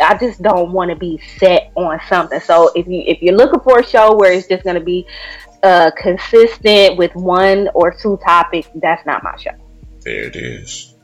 [0.00, 2.40] I just don't want to be set on something.
[2.40, 5.06] So if you if you're looking for a show where it's just going to be
[5.62, 9.52] uh, consistent with one or two topics, that's not my show.
[10.00, 10.94] There it is.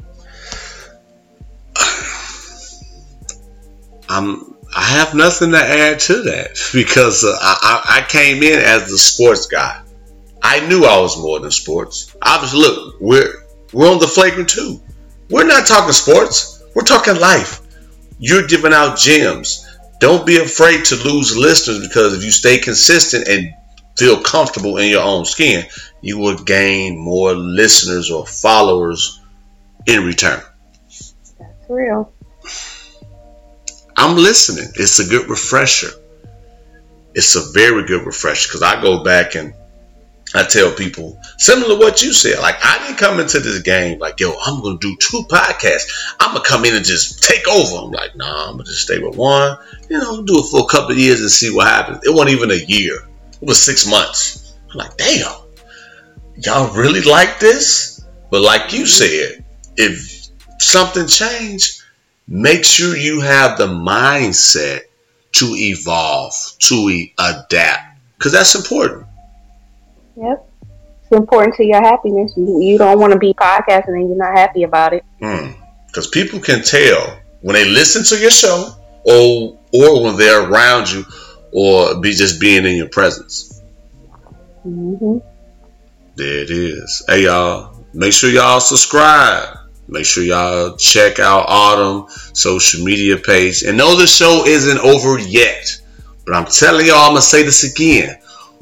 [4.09, 4.55] I'm.
[4.77, 8.99] I have nothing to add to that because uh, I, I came in as the
[8.99, 9.83] sports guy.
[10.43, 12.15] I knew I was more than sports.
[12.21, 13.33] Obviously, look, we're
[13.73, 14.83] we're on the Flagrant Truth.
[15.31, 16.63] We're not talking sports.
[16.75, 17.61] We're talking life.
[18.19, 19.67] You're giving out gems.
[20.01, 23.55] Don't be afraid to lose listeners because if you stay consistent and
[23.97, 25.67] feel comfortable in your own skin,
[26.01, 29.21] you will gain more listeners or followers
[29.87, 30.41] in return.
[31.39, 32.13] That's real.
[33.97, 34.71] I'm listening.
[34.77, 35.89] It's a good refresher.
[37.15, 39.55] It's a very good refresher because I go back and
[40.35, 42.39] I tell people similar to what you said.
[42.41, 46.15] Like I didn't come into this game like, yo, I'm gonna do two podcasts.
[46.21, 47.87] I'm gonna come in and just take over.
[47.87, 49.57] I'm like, nah, I'm gonna just stay with one.
[49.89, 52.01] You know, do it for a couple of years and see what happens.
[52.05, 52.97] It wasn't even a year.
[53.41, 54.55] It was six months.
[54.71, 55.35] I'm like, damn,
[56.37, 58.05] y'all really like this?
[58.31, 59.45] But like you said,
[59.77, 61.83] if something changed,
[62.27, 64.81] make sure you have the mindset
[65.33, 69.08] to evolve, to adapt, because that's important.
[70.21, 70.51] Yep.
[71.03, 72.35] It's important to your happiness.
[72.37, 75.05] You, you don't want to be podcasting and you're not happy about it.
[75.87, 80.91] Because people can tell when they listen to your show, or or when they're around
[80.91, 81.05] you,
[81.53, 83.63] or be just being in your presence.
[84.63, 85.19] hmm
[86.17, 87.03] There it is.
[87.09, 89.57] Hey y'all, make sure y'all subscribe.
[89.91, 93.63] Make sure y'all check out Autumn social media page.
[93.63, 95.81] And know the show isn't over yet.
[96.27, 98.19] But I'm telling y'all, I'm gonna say this again.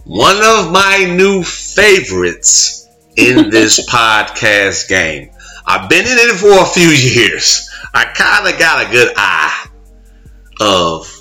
[0.07, 2.87] One of my new favorites
[3.17, 5.31] in this podcast game.
[5.67, 7.69] I've been in it for a few years.
[7.93, 9.67] I kind of got a good eye
[10.61, 11.13] of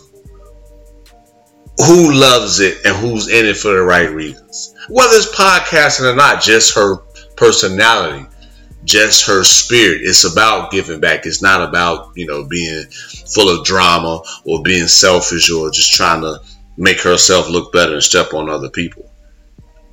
[1.80, 4.76] who loves it and who's in it for the right reasons.
[4.88, 6.98] Whether it's podcasting or not, just her
[7.36, 8.28] personality,
[8.84, 10.02] just her spirit.
[10.04, 11.26] It's about giving back.
[11.26, 12.86] It's not about, you know, being
[13.34, 16.40] full of drama or being selfish or just trying to
[16.78, 19.10] make herself look better and step on other people.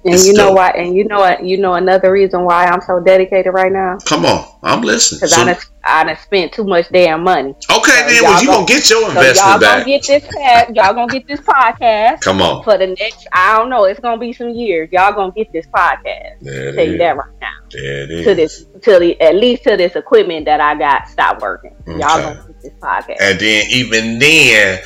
[0.05, 0.57] And It's you know dope.
[0.57, 0.70] why?
[0.70, 1.45] And you know what?
[1.45, 5.18] You know another reason why I'm so dedicated right now Come on, I'm listening.
[5.20, 7.51] because So- I done, I done spent too much damn money.
[7.70, 10.07] okay, So then well, you gon- gonna get your investment So y'all investment gonna get
[10.09, 12.64] this pod, y'all gonna get this podcast Come on.
[12.64, 13.28] for the next.
[13.33, 13.85] I don't know.
[13.85, 14.89] It's gonna be some years.
[14.91, 16.41] Y'all gonna get this podcast.
[16.41, 17.49] There Tell you that right now.
[17.70, 18.24] There it is.
[18.26, 21.76] To this, to the at least to this equipment that I got stop working.
[21.87, 23.16] Y'all gonna get this podcast.
[23.20, 24.80] And then even then,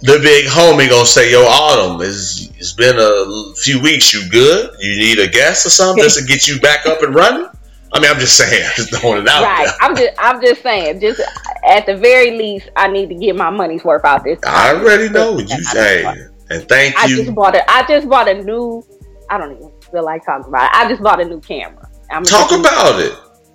[0.00, 4.12] the big homie gonna say, "Yo, Autumn, it's, it's been a few weeks.
[4.14, 4.70] You good?
[4.78, 7.48] You need a guest or something just to get you back up and running?"
[7.92, 9.64] I mean, I'm just saying, just throwing it out Right.
[9.66, 9.74] there.
[9.80, 11.20] I'm just I'm just saying, just
[11.66, 14.38] at the very least, I need to get my money's worth out this.
[14.46, 15.56] I already know what you.
[15.72, 16.04] Hey,
[16.50, 17.20] and thank I you.
[17.20, 18.84] I just bought a I just bought a new
[19.30, 20.70] I don't even feel like talking about it.
[20.74, 21.88] I just bought a new camera.
[22.10, 23.12] I'm Talk about it.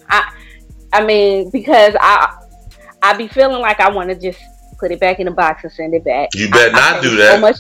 [0.10, 0.32] I,
[0.92, 2.36] I mean, because I
[3.02, 4.40] I be feeling like I want to just
[4.84, 6.30] put it back in the box and send it back.
[6.36, 7.40] You better I- I not paid do So that.
[7.42, 7.56] much,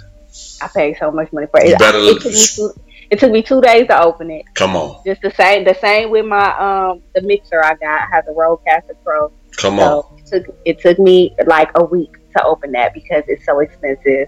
[0.61, 1.69] I paid so much money for it.
[1.69, 2.71] You better- it, took me two,
[3.11, 4.43] it took me two days to open it.
[4.55, 8.01] Come on, Just the same, the same with my um the mixer I got.
[8.01, 9.32] I have the Rodecaster Pro.
[9.57, 10.03] come on.
[10.17, 14.28] It took it took me like a week to open that because it's so expensive.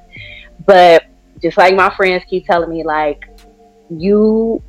[0.66, 1.04] But
[1.41, 3.26] just like my friends keep telling me, like
[3.89, 4.62] you,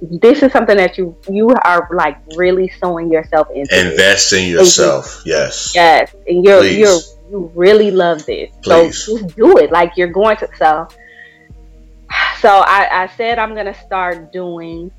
[0.00, 3.90] this is something that you you are like really sewing yourself into.
[3.90, 5.22] Invest in yourself.
[5.26, 5.72] Yes.
[5.74, 6.78] Yes, and you're Please.
[6.78, 7.00] you're
[7.30, 9.04] you really love this, Please.
[9.04, 9.70] so just do it.
[9.70, 10.88] Like you're going to so.
[12.40, 14.92] So I, I said I'm gonna start doing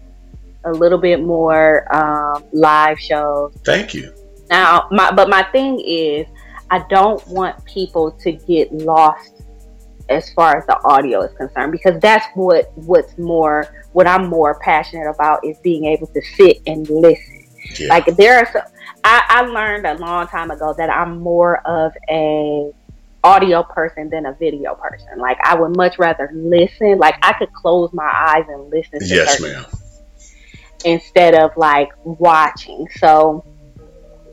[0.65, 4.13] a little bit more um, live shows Thank you.
[4.49, 4.89] now.
[4.91, 6.27] My but my thing is
[6.69, 9.41] I don't want people to get lost
[10.09, 14.59] as far as the audio is concerned because that's what what's more what I'm more
[14.59, 17.45] passionate about is being able to sit and listen.
[17.79, 17.87] Yeah.
[17.87, 18.63] Like there are some,
[19.03, 22.71] I, I learned a long time ago that I'm more of a
[23.23, 25.17] audio person than a video person.
[25.17, 26.97] Like I would much rather listen.
[26.97, 29.65] Like I could close my eyes and listen to yes, ma'am.
[30.85, 32.87] instead of like watching.
[32.97, 33.45] So,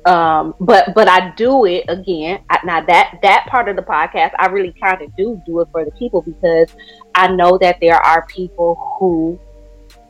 [0.05, 2.41] um, but but I do it again.
[2.49, 5.69] I, now that that part of the podcast, I really kind of do do it
[5.73, 6.69] for the people because
[7.15, 9.41] I know that there are people who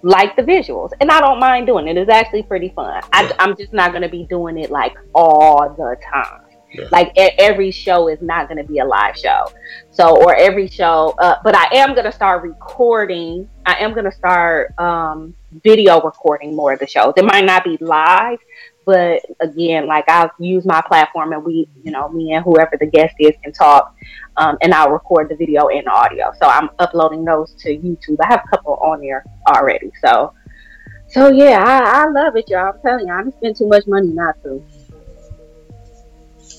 [0.06, 1.96] like the visuals, and I don't mind doing it.
[1.96, 3.02] It's actually pretty fun.
[3.12, 3.32] I.
[3.40, 6.42] I'm just not going to be doing it like all the time.
[6.72, 6.88] Yeah.
[6.92, 9.46] Like e- every show is not going to be a live show.
[9.90, 13.48] So, or every show, uh, but I am going to start recording.
[13.64, 15.34] I am going to start um,
[15.64, 17.14] video recording more of the shows.
[17.16, 18.38] It might not be live,
[18.86, 22.86] but again, like I'll use my platform and we, you know, me and whoever the
[22.86, 23.94] guest is can talk,
[24.36, 26.32] um, and I'll record the video and audio.
[26.40, 28.16] So I'm uploading those to YouTube.
[28.22, 29.90] I have a couple on there already.
[30.00, 30.32] So,
[31.08, 32.72] so yeah, I, I love it, y'all.
[32.74, 34.64] I'm telling you, I don't spend too much money not to.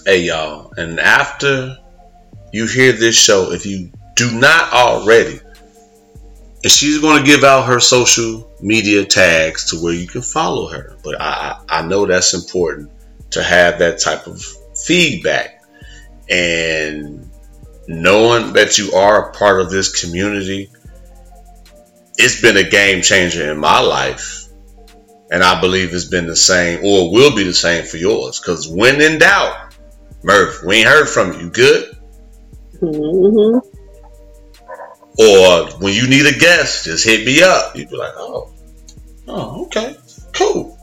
[0.05, 1.78] Hey y'all, and after
[2.51, 5.39] you hear this show, if you do not already,
[6.68, 10.68] and she's going to give out her social media tags to where you can follow
[10.68, 10.97] her.
[11.01, 12.91] But I, I know that's important
[13.32, 14.43] to have that type of
[14.76, 15.63] feedback
[16.30, 17.32] and
[17.88, 20.70] knowing that you are a part of this community.
[22.18, 24.49] It's been a game changer in my life.
[25.32, 28.41] And I believe it's been the same or will be the same for yours.
[28.41, 29.74] Because when in doubt,
[30.22, 31.49] Murph, we ain't heard from you.
[31.49, 31.97] Good?
[32.82, 33.59] hmm
[35.20, 37.76] Or when you need a guest, just hit me up.
[37.76, 38.51] You'd be like, oh,
[39.28, 39.95] oh, okay,
[40.34, 40.78] cool.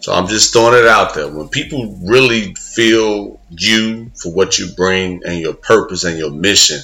[0.00, 1.28] So I'm just throwing it out there.
[1.28, 6.80] When people really feel you for what you bring and your purpose and your mission,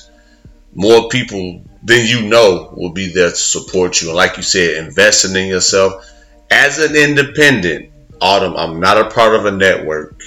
[0.75, 4.09] more people than you know will be there to support you.
[4.09, 6.05] And like you said, investing in yourself
[6.51, 7.91] as an independent.
[8.21, 10.21] Autumn, I'm not a part of a network.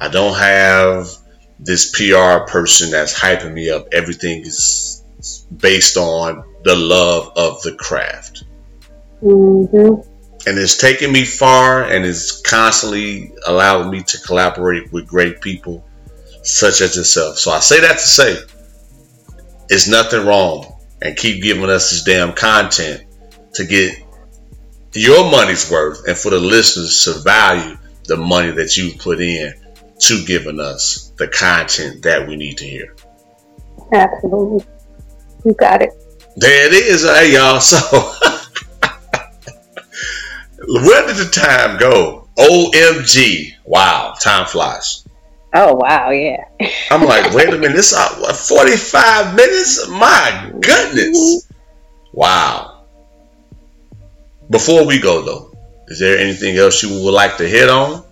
[0.00, 1.08] I don't have
[1.60, 3.88] this PR person that's hyping me up.
[3.92, 5.01] Everything is
[5.56, 8.44] based on the love of the craft.
[9.20, 9.66] hmm
[10.46, 15.84] And it's taken me far and it's constantly allowing me to collaborate with great people
[16.42, 17.38] such as yourself.
[17.38, 18.36] So I say that to say
[19.68, 23.04] it's nothing wrong and keep giving us this damn content
[23.54, 23.96] to get
[24.94, 29.54] your money's worth and for the listeners to value the money that you put in
[29.98, 32.94] to giving us the content that we need to hear.
[33.92, 34.66] Absolutely.
[35.44, 35.90] You got it.
[36.36, 37.60] There it is, hey y'all.
[37.60, 37.76] So
[40.66, 42.28] where did the time go?
[42.38, 43.54] OMG.
[43.64, 45.06] Wow, time flies.
[45.54, 46.44] Oh wow, yeah.
[46.90, 49.88] I'm like, wait a minute, this uh, what, 45 minutes?
[49.88, 51.46] My goodness.
[52.12, 52.84] Wow.
[54.48, 55.52] Before we go though,
[55.88, 58.04] is there anything else you would like to hit on?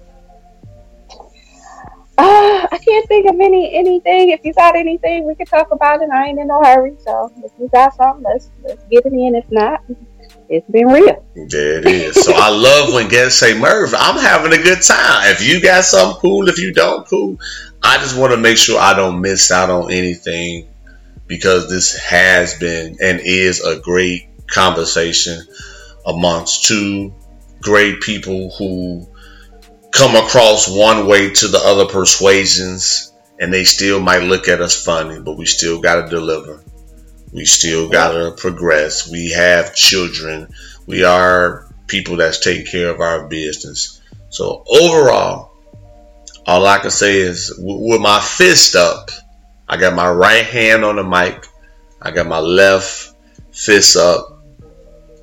[2.20, 4.30] Uh, I can't think of any anything.
[4.30, 6.10] If you got anything, we can talk about it.
[6.10, 6.96] I ain't in no hurry.
[7.04, 9.34] So if you got something, let's let's get it in.
[9.34, 9.82] If not,
[10.48, 11.24] it's been real.
[11.34, 12.24] It is.
[12.24, 15.32] So I love when guests say, Murph, I'm having a good time.
[15.32, 17.38] If you got something cool, if you don't, cool.
[17.82, 20.68] I just want to make sure I don't miss out on anything
[21.26, 25.40] because this has been and is a great conversation
[26.04, 27.14] amongst two
[27.60, 29.06] great people who
[29.90, 34.84] come across one way to the other persuasions and they still might look at us
[34.84, 36.62] funny, but we still got to deliver.
[37.32, 39.10] We still got to progress.
[39.10, 40.52] We have children.
[40.86, 44.00] We are people that's taking care of our business.
[44.28, 45.52] So overall,
[46.46, 49.10] all I can say is with my fist up,
[49.68, 51.46] I got my right hand on the mic.
[52.02, 53.14] I got my left
[53.52, 54.42] fist up.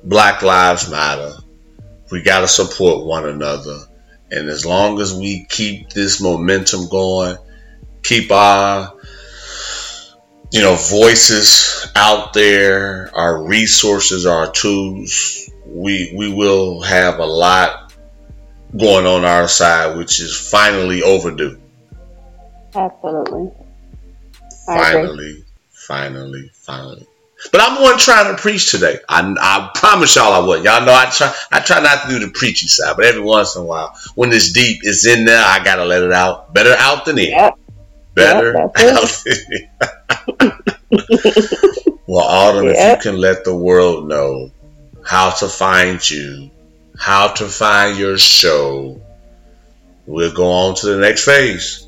[0.04, 1.34] Black Lives Matter.
[2.10, 3.87] We got to support one another.
[4.30, 7.36] And as long as we keep this momentum going,
[8.02, 8.94] keep our
[10.50, 17.92] you know voices out there, our resources, our tools, we we will have a lot
[18.76, 21.58] going on our side, which is finally overdue.
[22.74, 23.50] Absolutely.
[24.68, 25.44] I agree.
[25.72, 27.07] Finally, finally, finally.
[27.52, 28.98] But I'm going to try to preach today.
[29.08, 30.64] I, I promise y'all I would.
[30.64, 31.32] Y'all know I try.
[31.52, 34.32] I try not to do the preachy side, but every once in a while, when
[34.32, 35.42] it's deep, it's in there.
[35.44, 36.52] I gotta let it out.
[36.54, 37.30] Better out than in.
[37.30, 37.54] Yep.
[38.14, 39.68] Better Yep, out than in.
[42.06, 42.98] well, Autumn, Yep.
[43.00, 44.50] if you can let the world know
[45.04, 46.50] how to find you,
[46.98, 49.00] how to find your show,
[50.06, 51.87] we'll go on to the next phase.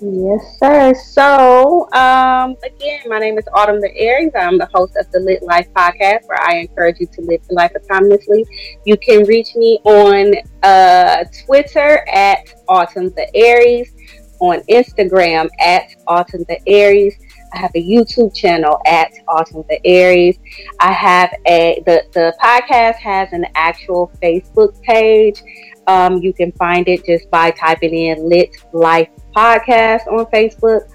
[0.00, 0.94] Yes, sir.
[0.94, 4.30] So, um, again, my name is Autumn the Aries.
[4.38, 7.56] I'm the host of the Lit Life podcast, where I encourage you to live your
[7.56, 8.44] life autonomously.
[8.86, 12.38] You can reach me on uh, Twitter at
[12.68, 13.92] Autumn the Aries,
[14.40, 17.16] on Instagram at Autumn the Aries.
[17.52, 20.38] I have a YouTube channel at Autumn the Aries.
[20.78, 25.42] I have a the the podcast has an actual Facebook page.
[25.88, 30.88] Um, you can find it just by typing in Lit Life Podcast on Facebook.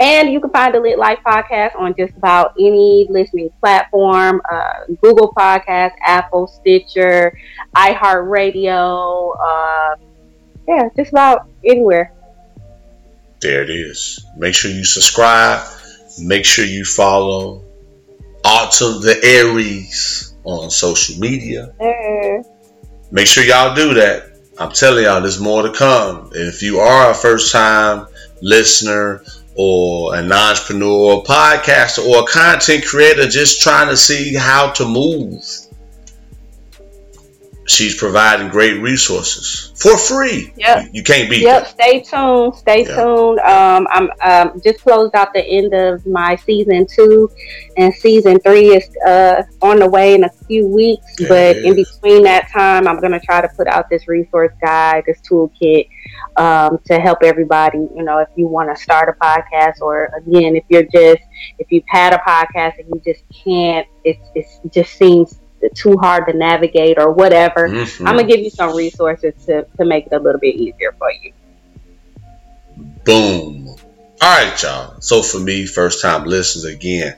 [0.00, 4.86] and you can find the Lit Life podcast on just about any listening platform uh,
[5.02, 7.38] Google Podcast, Apple, Stitcher,
[7.76, 9.36] iHeartRadio.
[9.40, 9.94] Uh,
[10.66, 12.12] yeah, just about anywhere.
[13.40, 14.24] There it is.
[14.36, 15.66] Make sure you subscribe.
[16.18, 17.64] Make sure you follow
[18.44, 21.72] Autumn the Aries on social media.
[21.78, 22.42] Hey.
[23.10, 24.30] Make sure y'all do that.
[24.58, 26.30] I'm telling y'all, there's more to come.
[26.34, 28.06] If you are a first time
[28.42, 29.24] listener
[29.56, 34.86] or an entrepreneur or podcaster or a content creator just trying to see how to
[34.86, 35.42] move,
[37.70, 40.52] she's providing great resources for free.
[40.56, 40.84] Yep.
[40.84, 42.54] You, you can't beat Yep, stay tuned.
[42.56, 42.96] Stay Yeah.
[42.96, 43.38] tuned.
[43.40, 47.30] Um, I'm um, just closed out the end of my season two,
[47.76, 51.06] and season three is uh, on the way in a few weeks.
[51.18, 54.52] Yeah, but it in between that time, I'm gonna try to put out this resource
[54.60, 55.88] guide, this toolkit,
[56.36, 57.78] um, to help everybody.
[57.78, 61.22] You know, if you want to start a podcast, or again, if you're just
[61.58, 65.39] if you've had a podcast and you just can't, it's it's it just seems
[65.74, 67.68] too hard to navigate or whatever.
[67.68, 68.06] Mhm.
[68.06, 71.12] I'm gonna give you some resources to, to make it a little bit easier for
[71.12, 71.32] you.
[73.04, 73.68] Boom.
[74.22, 75.00] All right, y'all.
[75.00, 77.16] So for me, first time listeners again,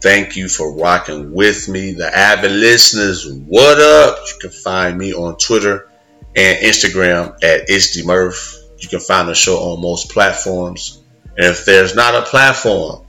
[0.00, 1.92] thank you for rocking with me.
[1.92, 4.18] The avid listeners, what up?
[4.26, 5.88] You can find me on Twitter
[6.36, 8.56] and Instagram at ItsDMurph.
[8.78, 11.02] You can find the show on most platforms.
[11.36, 13.04] And if there's not a platform,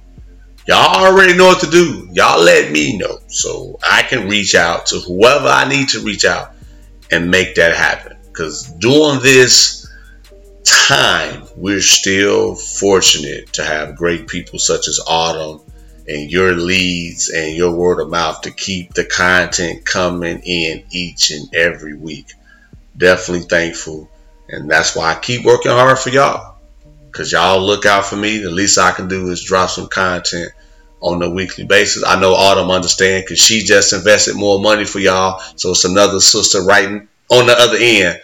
[0.69, 2.07] y'all already know what to do.
[2.11, 6.25] Y'all let me know so I can reach out to whoever I need to reach
[6.25, 6.51] out
[7.09, 8.17] and make that happen.
[8.27, 9.91] Because during this
[10.63, 15.61] time, we're still fortunate to have great people such as Autumn
[16.07, 21.31] and your leads and your word of mouth to keep the content coming in each
[21.31, 22.27] and every week.
[22.95, 24.07] Definitely thankful.
[24.47, 26.48] And that's why I keep working hard for y'all.
[27.11, 28.37] Cause y'all look out for me.
[28.37, 30.51] The least I can do is drop some content
[31.01, 32.03] on a weekly basis.
[32.05, 35.41] I know Autumn understand because she just invested more money for y'all.
[35.55, 38.21] So it's another sister writing on the other end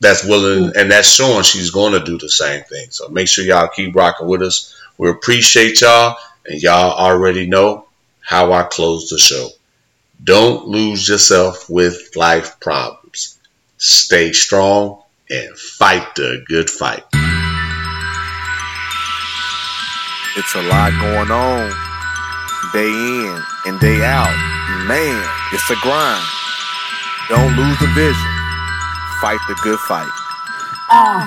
[0.00, 0.76] that's willing mm.
[0.76, 2.88] and that's showing she's going to do the same thing.
[2.90, 4.74] So make sure y'all keep rocking with us.
[4.98, 6.16] We appreciate y'all,
[6.46, 7.86] and y'all already know
[8.20, 9.48] how I close the show.
[10.22, 13.38] Don't lose yourself with life problems.
[13.76, 17.04] Stay strong and fight the good fight.
[20.36, 21.72] It's a lot going on.
[22.70, 24.28] Day in and day out.
[24.86, 26.22] Man, it's a grind.
[27.30, 28.32] Don't lose the vision.
[29.22, 30.12] Fight the good fight.
[30.90, 31.26] Uh,